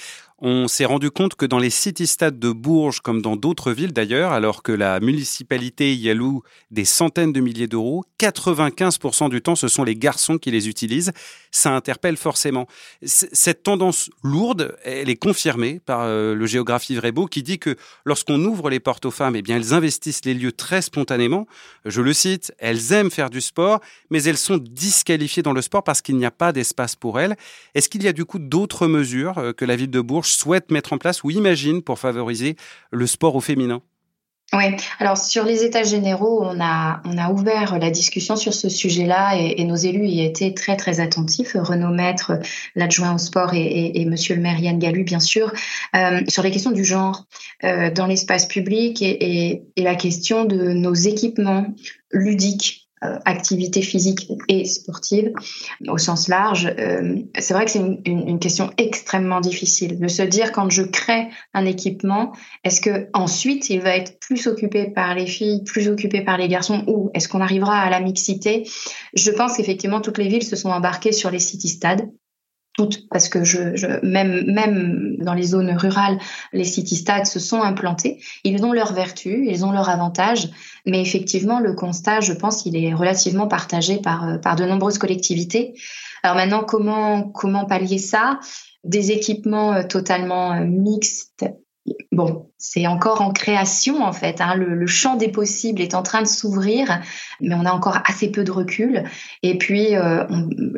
on 0.47 0.69
s'est 0.69 0.85
rendu 0.85 1.11
compte 1.11 1.37
que 1.37 1.47
dans 1.47 1.59
les 1.59 1.71
city-stades 1.71 2.39
de 2.39 2.53
Bourges, 2.53 3.01
comme 3.01 3.23
dans 3.23 3.35
d'autres 3.35 3.73
villes 3.73 3.95
d'ailleurs, 3.95 4.33
alors 4.33 4.63
que 4.63 4.73
la 4.73 5.01
municipalité 5.01 5.95
y 5.95 6.11
alloue 6.11 6.43
des 6.71 6.85
centaines 6.85 7.33
de 7.33 7.41
milliers 7.41 7.67
d'euros, 7.67 8.05
95% 8.21 9.31
du 9.31 9.41
temps, 9.41 9.57
ce 9.57 9.69
sont 9.69 9.85
les 9.85 9.97
garçons 9.97 10.37
qui 10.37 10.51
les 10.51 10.69
utilisent. 10.69 11.13
Ça 11.51 11.75
interpelle 11.75 12.19
forcément. 12.19 12.67
Cette 13.03 13.63
tendance 13.63 14.11
lourde, 14.23 14.77
elle 14.85 15.09
est 15.09 15.17
confirmée 15.17 15.81
par 15.81 16.03
euh, 16.03 16.35
le 16.35 16.45
géographe 16.45 16.91
Yves 16.91 17.01
qui 17.31 17.43
dit 17.43 17.59
que 17.59 17.77
lorsqu'on 18.05 18.45
ouvre 18.45 18.69
les 18.69 18.81
portes 18.81 19.07
aux 19.07 19.11
femmes, 19.11 19.37
eh 19.37 19.43
bien, 19.43 19.57
elles 19.57 19.73
investissent 19.73 20.27
les 20.27 20.35
lieux 20.35 20.53
très 20.53 20.83
spontanément. 20.83 21.47
Je 21.87 22.03
le 22.03 22.13
cite, 22.13 22.53
elles 22.59 22.93
aiment 22.93 23.11
faire 23.11 23.31
du 23.31 23.41
sport, 23.41 23.81
mais 24.11 24.23
elles 24.25 24.37
sont 24.37 24.59
disqualifiées 24.59 25.43
dans 25.43 25.55
le 25.55 25.63
sport 25.63 25.85
parce 25.85 26.03
qu'il 26.03 26.19
n'y 26.19 26.27
a 26.27 26.31
pas 26.31 26.53
d'espace 26.53 26.97
pour 26.97 27.19
elles. 27.19 27.35
Est-ce 27.75 27.89
qu'il 27.89 28.03
y 28.03 28.09
a 28.09 28.13
du 28.13 28.27
coup 28.27 28.39
d'autres 28.39 28.89
mesures 28.89 29.39
euh, 29.39 29.53
que 29.55 29.65
la 29.65 29.77
ville 29.77 29.91
de 29.91 30.03
Bourges 30.03 30.34
souhaite 30.35 30.71
mettre 30.71 30.93
en 30.93 30.99
place 30.99 31.25
ou 31.25 31.31
imagine 31.31 31.83
pour 31.83 31.99
favoriser 31.99 32.57
le 32.91 33.07
sport 33.07 33.37
au 33.37 33.41
féminin. 33.41 33.83
Oui, 34.53 34.65
alors 35.01 35.17
sur 35.17 35.45
les 35.45 35.65
états 35.65 35.83
généraux, 35.83 36.45
on 36.45 36.61
a, 36.61 37.01
on 37.05 37.19
a 37.19 37.31
ouvert 37.31 37.79
la 37.79 37.91
discussion 37.91 38.37
sur 38.37 38.55
ce 38.55 38.69
sujet-là 38.69 39.37
et, 39.37 39.65
nos 39.65 39.75
élus 39.75 40.07
y 40.07 40.25
étaient 40.25 40.53
très 40.53 40.77
très 40.77 41.01
attentifs. 41.01 41.57
Renaud 41.59 41.93
Maître, 41.93 42.39
l'adjoint 42.77 43.15
au 43.15 43.19
sport 43.19 43.53
et, 43.55 44.05
Monsieur 44.05 44.37
le 44.37 44.43
maire 44.43 44.61
Yann 44.61 44.79
Galu, 44.79 45.03
bien 45.03 45.19
sûr, 45.19 45.53
euh, 45.97 46.21
sur 46.29 46.43
les 46.43 46.51
questions 46.51 46.71
du 46.71 46.85
genre 46.85 47.25
euh, 47.65 47.91
dans 47.91 48.07
l'espace 48.07 48.47
public 48.47 49.03
et, 49.03 49.63
la 49.77 49.97
question 49.97 50.45
de 50.45 50.73
nos 50.73 50.95
équipements 50.95 51.67
ludiques 52.13 52.84
activité 53.25 53.83
physique 53.83 54.29
et 54.49 54.65
sportive 54.65 55.33
au 55.89 55.99
sens 55.99 56.29
large, 56.29 56.73
euh, 56.79 57.17
c'est 57.39 57.55
vrai 57.55 57.65
que 57.65 57.71
c'est 57.71 57.81
une, 57.81 58.01
une, 58.07 58.39
question 58.39 58.71
extrêmement 58.79 59.41
difficile 59.41 59.99
de 59.99 60.09
se 60.09 60.23
dire 60.23 60.53
quand 60.53 60.71
je 60.71 60.83
crée 60.83 61.29
un 61.55 61.65
équipement, 61.65 62.33
est-ce 62.65 62.81
que 62.81 63.09
ensuite 63.13 63.71
il 63.71 63.81
va 63.81 63.97
être 63.97 64.19
plus 64.21 64.47
occupé 64.47 64.87
par 64.87 65.15
les 65.15 65.27
filles, 65.27 65.63
plus 65.65 65.89
occupé 65.89 66.21
par 66.21 66.37
les 66.37 66.49
garçons, 66.49 66.85
ou 66.87 67.11
est-ce 67.15 67.29
qu'on 67.29 67.41
arrivera 67.41 67.79
à 67.79 67.91
la 67.91 68.01
mixité? 68.01 68.69
Je 69.15 69.31
pense 69.31 69.57
qu'effectivement 69.57 70.01
toutes 70.01 70.19
les 70.19 70.29
villes 70.29 70.45
se 70.45 70.57
sont 70.57 70.71
embarquées 70.71 71.13
sur 71.13 71.31
les 71.31 71.39
city 71.39 71.69
stades 71.69 72.09
toutes, 72.75 73.09
parce 73.09 73.29
que 73.29 73.45
je, 73.45 73.77
je, 73.77 73.87
même, 74.05 74.45
même 74.53 75.17
dans 75.21 75.33
les 75.33 75.45
zones 75.45 75.71
rurales, 75.71 76.19
les 76.53 76.65
city-stades 76.65 77.27
se 77.27 77.39
sont 77.39 77.63
implantés. 77.63 78.21
Ils 78.43 78.65
ont 78.65 78.73
leurs 78.73 78.93
vertus, 78.93 79.47
ils 79.49 79.65
ont 79.65 79.73
leurs 79.73 79.89
avantages, 79.89 80.51
mais 80.85 81.01
effectivement, 81.01 81.61
le 81.61 81.75
constat, 81.75 82.21
je 82.21 82.33
pense, 82.33 82.67
il 82.67 82.77
est 82.77 82.93
relativement 82.93 83.49
partagé 83.49 83.99
par, 83.99 84.41
par 84.41 84.57
de 84.57 84.65
nombreuses 84.65 84.99
collectivités. 84.99 85.75
Alors 86.23 86.37
maintenant, 86.37 86.65
comment, 86.65 87.23
comment 87.23 87.65
pallier 87.65 87.99
ça? 87.99 88.41
Des 88.83 89.13
équipements 89.13 89.73
euh, 89.73 89.83
totalement 89.83 90.53
euh, 90.53 90.65
mixtes 90.65 91.45
Bon, 92.13 92.51
c'est 92.57 92.87
encore 92.87 93.21
en 93.21 93.33
création 93.33 94.03
en 94.03 94.13
fait. 94.13 94.41
Hein. 94.41 94.55
Le, 94.55 94.87
champ 94.87 95.17
des 95.17 95.29
possibles 95.29 95.83
est 95.83 95.95
en 95.95 96.03
train 96.03 96.23
de 96.23 96.27
s'ouvrir, 96.27 97.03
mais 97.41 97.55
on 97.55 97.67
a 97.67 97.73
encore 97.73 97.99
assez 98.07 98.31
peu 98.31 98.45
de 98.45 98.51
recul. 98.51 99.05
Et 99.43 99.59
puis, 99.59 99.95
euh, 99.97 100.25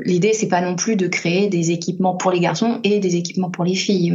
l'idée 0.05 0.33
c'est 0.33 0.49
pas 0.49 0.61
non 0.61 0.75
plus 0.75 0.97
de 0.97 1.07
créer 1.07 1.49
des 1.49 1.71
équipements 1.71 2.17
pour 2.17 2.31
les 2.31 2.41
garçons 2.41 2.81
et 2.83 2.99
des 2.99 3.17
équipements 3.17 3.51
pour 3.51 3.65
les 3.65 3.75
filles 3.75 4.13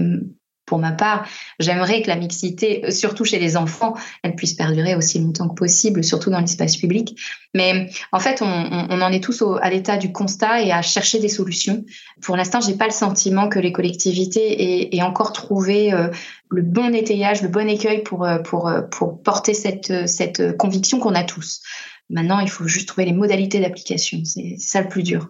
pour 0.72 0.80
ma 0.80 0.94
part, 0.94 1.28
j'aimerais 1.60 2.02
que 2.02 2.08
la 2.08 2.16
mixité, 2.16 2.86
euh, 2.86 2.92
surtout 2.92 3.26
chez 3.26 3.40
les 3.40 3.58
enfants, 3.58 3.94
elle 4.24 4.36
puisse 4.36 4.54
perdurer 4.54 4.96
aussi 4.96 5.20
longtemps 5.20 5.50
que 5.50 5.56
possible, 5.56 6.02
surtout 6.02 6.30
dans 6.30 6.40
l'espace 6.40 6.78
public. 6.78 7.20
Mais 7.54 7.90
en 8.14 8.22
fait, 8.22 8.42
on, 8.42 9.02
en 9.02 9.12
est 9.12 9.22
tous 9.22 9.44
à 9.62 9.70
l'état 9.70 9.98
du 9.98 10.14
constat 10.14 10.62
et 10.62 10.72
à 10.72 10.82
chercher 10.82 11.20
des 11.20 11.28
solutions. 11.28 11.84
Pour 12.22 12.38
l'instant, 12.38 12.62
j'ai 12.62 12.76
pas 12.76 12.86
le 12.86 12.94
sentiment 12.94 13.50
que 13.50 13.60
les 13.60 13.74
collectivités 13.74 14.96
aient, 14.96 15.02
encore 15.02 15.34
trouvé 15.34 15.92
euh, 15.92 16.08
le 16.50 16.62
bon 16.62 16.96
étayage, 16.96 17.42
le 17.42 17.50
bon 17.50 17.68
écueil 17.68 18.02
pour, 18.04 18.26
euh, 18.26 18.40
pour 18.40 19.22
porter 19.22 19.54
cette, 19.54 20.08
cette 20.08 20.56
conviction 20.56 21.02
qu'on 21.02 21.16
a 21.16 21.26
tous. 21.26 21.60
Maintenant, 22.10 22.40
il 22.40 22.50
faut 22.50 22.66
juste 22.66 22.88
trouver 22.88 23.04
les 23.04 23.14
modalités 23.14 23.60
d'application. 23.60 24.24
C'est 24.24 24.56
ça 24.58 24.80
le 24.80 24.88
plus 24.88 25.04
dur. 25.04 25.28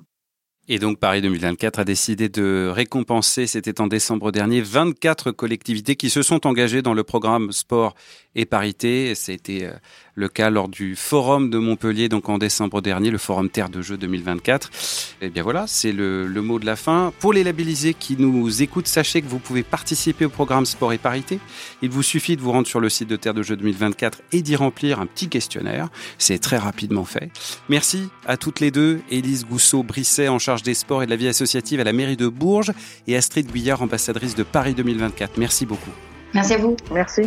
Et 0.73 0.79
donc 0.79 0.99
Paris 0.99 1.21
2024 1.21 1.79
a 1.79 1.83
décidé 1.83 2.29
de 2.29 2.71
récompenser, 2.73 3.45
c'était 3.45 3.81
en 3.81 3.87
décembre 3.87 4.31
dernier, 4.31 4.61
24 4.61 5.31
collectivités 5.31 5.97
qui 5.97 6.09
se 6.09 6.21
sont 6.21 6.47
engagées 6.47 6.81
dans 6.81 6.93
le 6.93 7.03
programme 7.03 7.51
sport 7.51 7.93
et 8.35 8.45
parité. 8.45 9.13
C'était 9.15 9.65
euh, 9.65 9.73
le 10.15 10.29
cas 10.29 10.49
lors 10.49 10.69
du 10.69 10.95
forum 10.95 11.49
de 11.49 11.57
Montpellier, 11.57 12.09
donc 12.09 12.29
en 12.29 12.37
décembre 12.37 12.81
dernier, 12.81 13.11
le 13.11 13.17
forum 13.17 13.49
Terre 13.49 13.69
de 13.69 13.81
Jeux 13.81 13.97
2024. 13.97 14.67
Et 15.21 15.25
eh 15.25 15.29
bien 15.29 15.43
voilà, 15.43 15.65
c'est 15.67 15.91
le, 15.91 16.27
mot 16.41 16.59
de 16.59 16.65
la 16.65 16.75
fin. 16.75 17.11
Pour 17.19 17.33
les 17.33 17.43
labellisés 17.43 17.93
qui 17.93 18.15
nous 18.17 18.61
écoutent, 18.61 18.87
sachez 18.87 19.21
que 19.21 19.27
vous 19.27 19.39
pouvez 19.39 19.63
participer 19.63 20.25
au 20.25 20.29
programme 20.29 20.65
Sport 20.65 20.93
et 20.93 20.97
Parité. 20.97 21.39
Il 21.81 21.89
vous 21.89 22.03
suffit 22.03 22.35
de 22.35 22.41
vous 22.41 22.51
rendre 22.51 22.67
sur 22.67 22.79
le 22.79 22.89
site 22.89 23.09
de 23.09 23.15
Terre 23.15 23.33
de 23.33 23.43
Jeux 23.43 23.57
2024 23.57 24.21
et 24.31 24.41
d'y 24.41 24.55
remplir 24.55 24.99
un 24.99 25.05
petit 25.05 25.27
questionnaire. 25.27 25.89
C'est 26.17 26.39
très 26.39 26.57
rapidement 26.57 27.05
fait. 27.05 27.29
Merci 27.69 28.07
à 28.25 28.37
toutes 28.37 28.59
les 28.59 28.71
deux, 28.71 29.01
Élise 29.09 29.45
Gousseau-Brisset 29.45 30.29
en 30.29 30.39
charge 30.39 30.60
des 30.63 30.73
sports 30.73 31.03
et 31.03 31.05
de 31.05 31.11
la 31.11 31.15
vie 31.15 31.27
associative 31.27 31.79
à 31.79 31.83
la 31.83 31.93
mairie 31.93 32.17
de 32.17 32.27
Bourges 32.27 32.71
et 33.07 33.15
Astrid 33.15 33.51
Guillard, 33.51 33.81
ambassadrice 33.81 34.35
de 34.35 34.43
Paris 34.43 34.73
2024. 34.73 35.37
Merci 35.37 35.65
beaucoup. 35.65 35.91
Merci 36.33 36.53
à 36.53 36.57
vous. 36.57 36.77
Merci. 36.91 37.23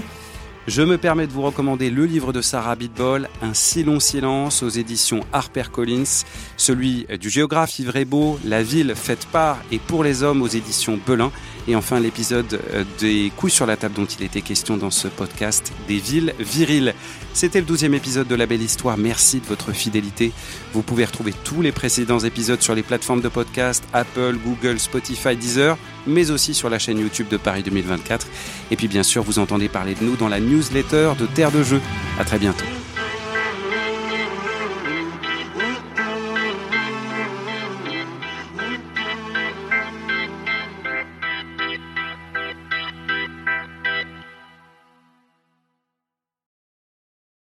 Je 0.67 0.81
me 0.81 0.97
permets 0.97 1.27
de 1.27 1.33
vous 1.33 1.43
recommander 1.43 1.91
le 1.91 2.07
livre 2.07 2.33
de 2.33 2.41
Sarah 2.41 2.75
Bitbol, 2.75 3.29
Un 3.43 3.53
si 3.53 3.85
long 3.85 4.01
silence 4.01 4.63
aux 4.63 4.71
éditions 4.71 5.21
HarperCollins, 5.35 6.25
celui 6.57 7.07
du 7.21 7.29
géographe 7.29 7.79
Yves 7.79 7.91
Rebaud, 7.91 8.41
La 8.47 8.63
ville 8.63 8.95
faite 8.95 9.27
par 9.31 9.59
et 9.71 9.79
pour 9.79 10.03
les 10.03 10.23
hommes 10.23 10.41
aux 10.41 10.49
éditions 10.49 10.99
Belin, 11.07 11.31
et 11.69 11.77
enfin 11.77 12.01
l'épisode 12.01 12.61
euh, 12.73 12.85
des 12.99 13.31
coups 13.37 13.53
sur 13.53 13.67
la 13.67 13.77
table 13.77 13.95
dont 13.95 14.07
il 14.07 14.25
était 14.25 14.41
question 14.41 14.79
dans 14.79 14.91
ce 14.91 15.07
podcast, 15.07 15.71
des 15.87 15.99
villes 15.99 16.33
viriles. 16.39 16.95
C'était 17.35 17.61
le 17.61 17.67
douzième 17.67 17.93
épisode 17.93 18.27
de 18.27 18.35
La 18.35 18.47
Belle 18.47 18.63
Histoire. 18.63 18.97
Merci 18.97 19.41
de 19.41 19.47
votre 19.47 19.73
fidélité. 19.73 20.33
Vous 20.73 20.83
pouvez 20.83 21.05
retrouver 21.05 21.35
tous 21.45 21.61
les 21.61 21.73
précédents 21.73 22.21
épisodes 22.21 22.63
sur 22.63 22.75
les 22.75 22.83
plateformes 22.83 23.21
de 23.21 23.29
podcast 23.29 23.85
Apple, 23.93 24.37
Google, 24.43 24.81
Spotify, 24.81 25.37
Deezer, 25.37 25.77
mais 26.07 26.31
aussi 26.31 26.55
sur 26.55 26.71
la 26.71 26.79
chaîne 26.79 26.99
YouTube 26.99 27.29
de 27.29 27.37
Paris 27.37 27.63
2024. 27.63 28.27
Et 28.71 28.77
puis 28.77 28.89
bien 28.89 29.03
sûr, 29.03 29.23
vous 29.23 29.39
entendez 29.39 29.69
parler 29.69 29.95
de 29.95 30.05
nous 30.05 30.17
dans 30.17 30.29
la 30.29 30.41
newsletter 30.41 31.13
de 31.19 31.27
Terre 31.27 31.51
de 31.51 31.63
Jeux. 31.63 31.83
À 32.19 32.25
très 32.25 32.39
bientôt. 32.39 32.65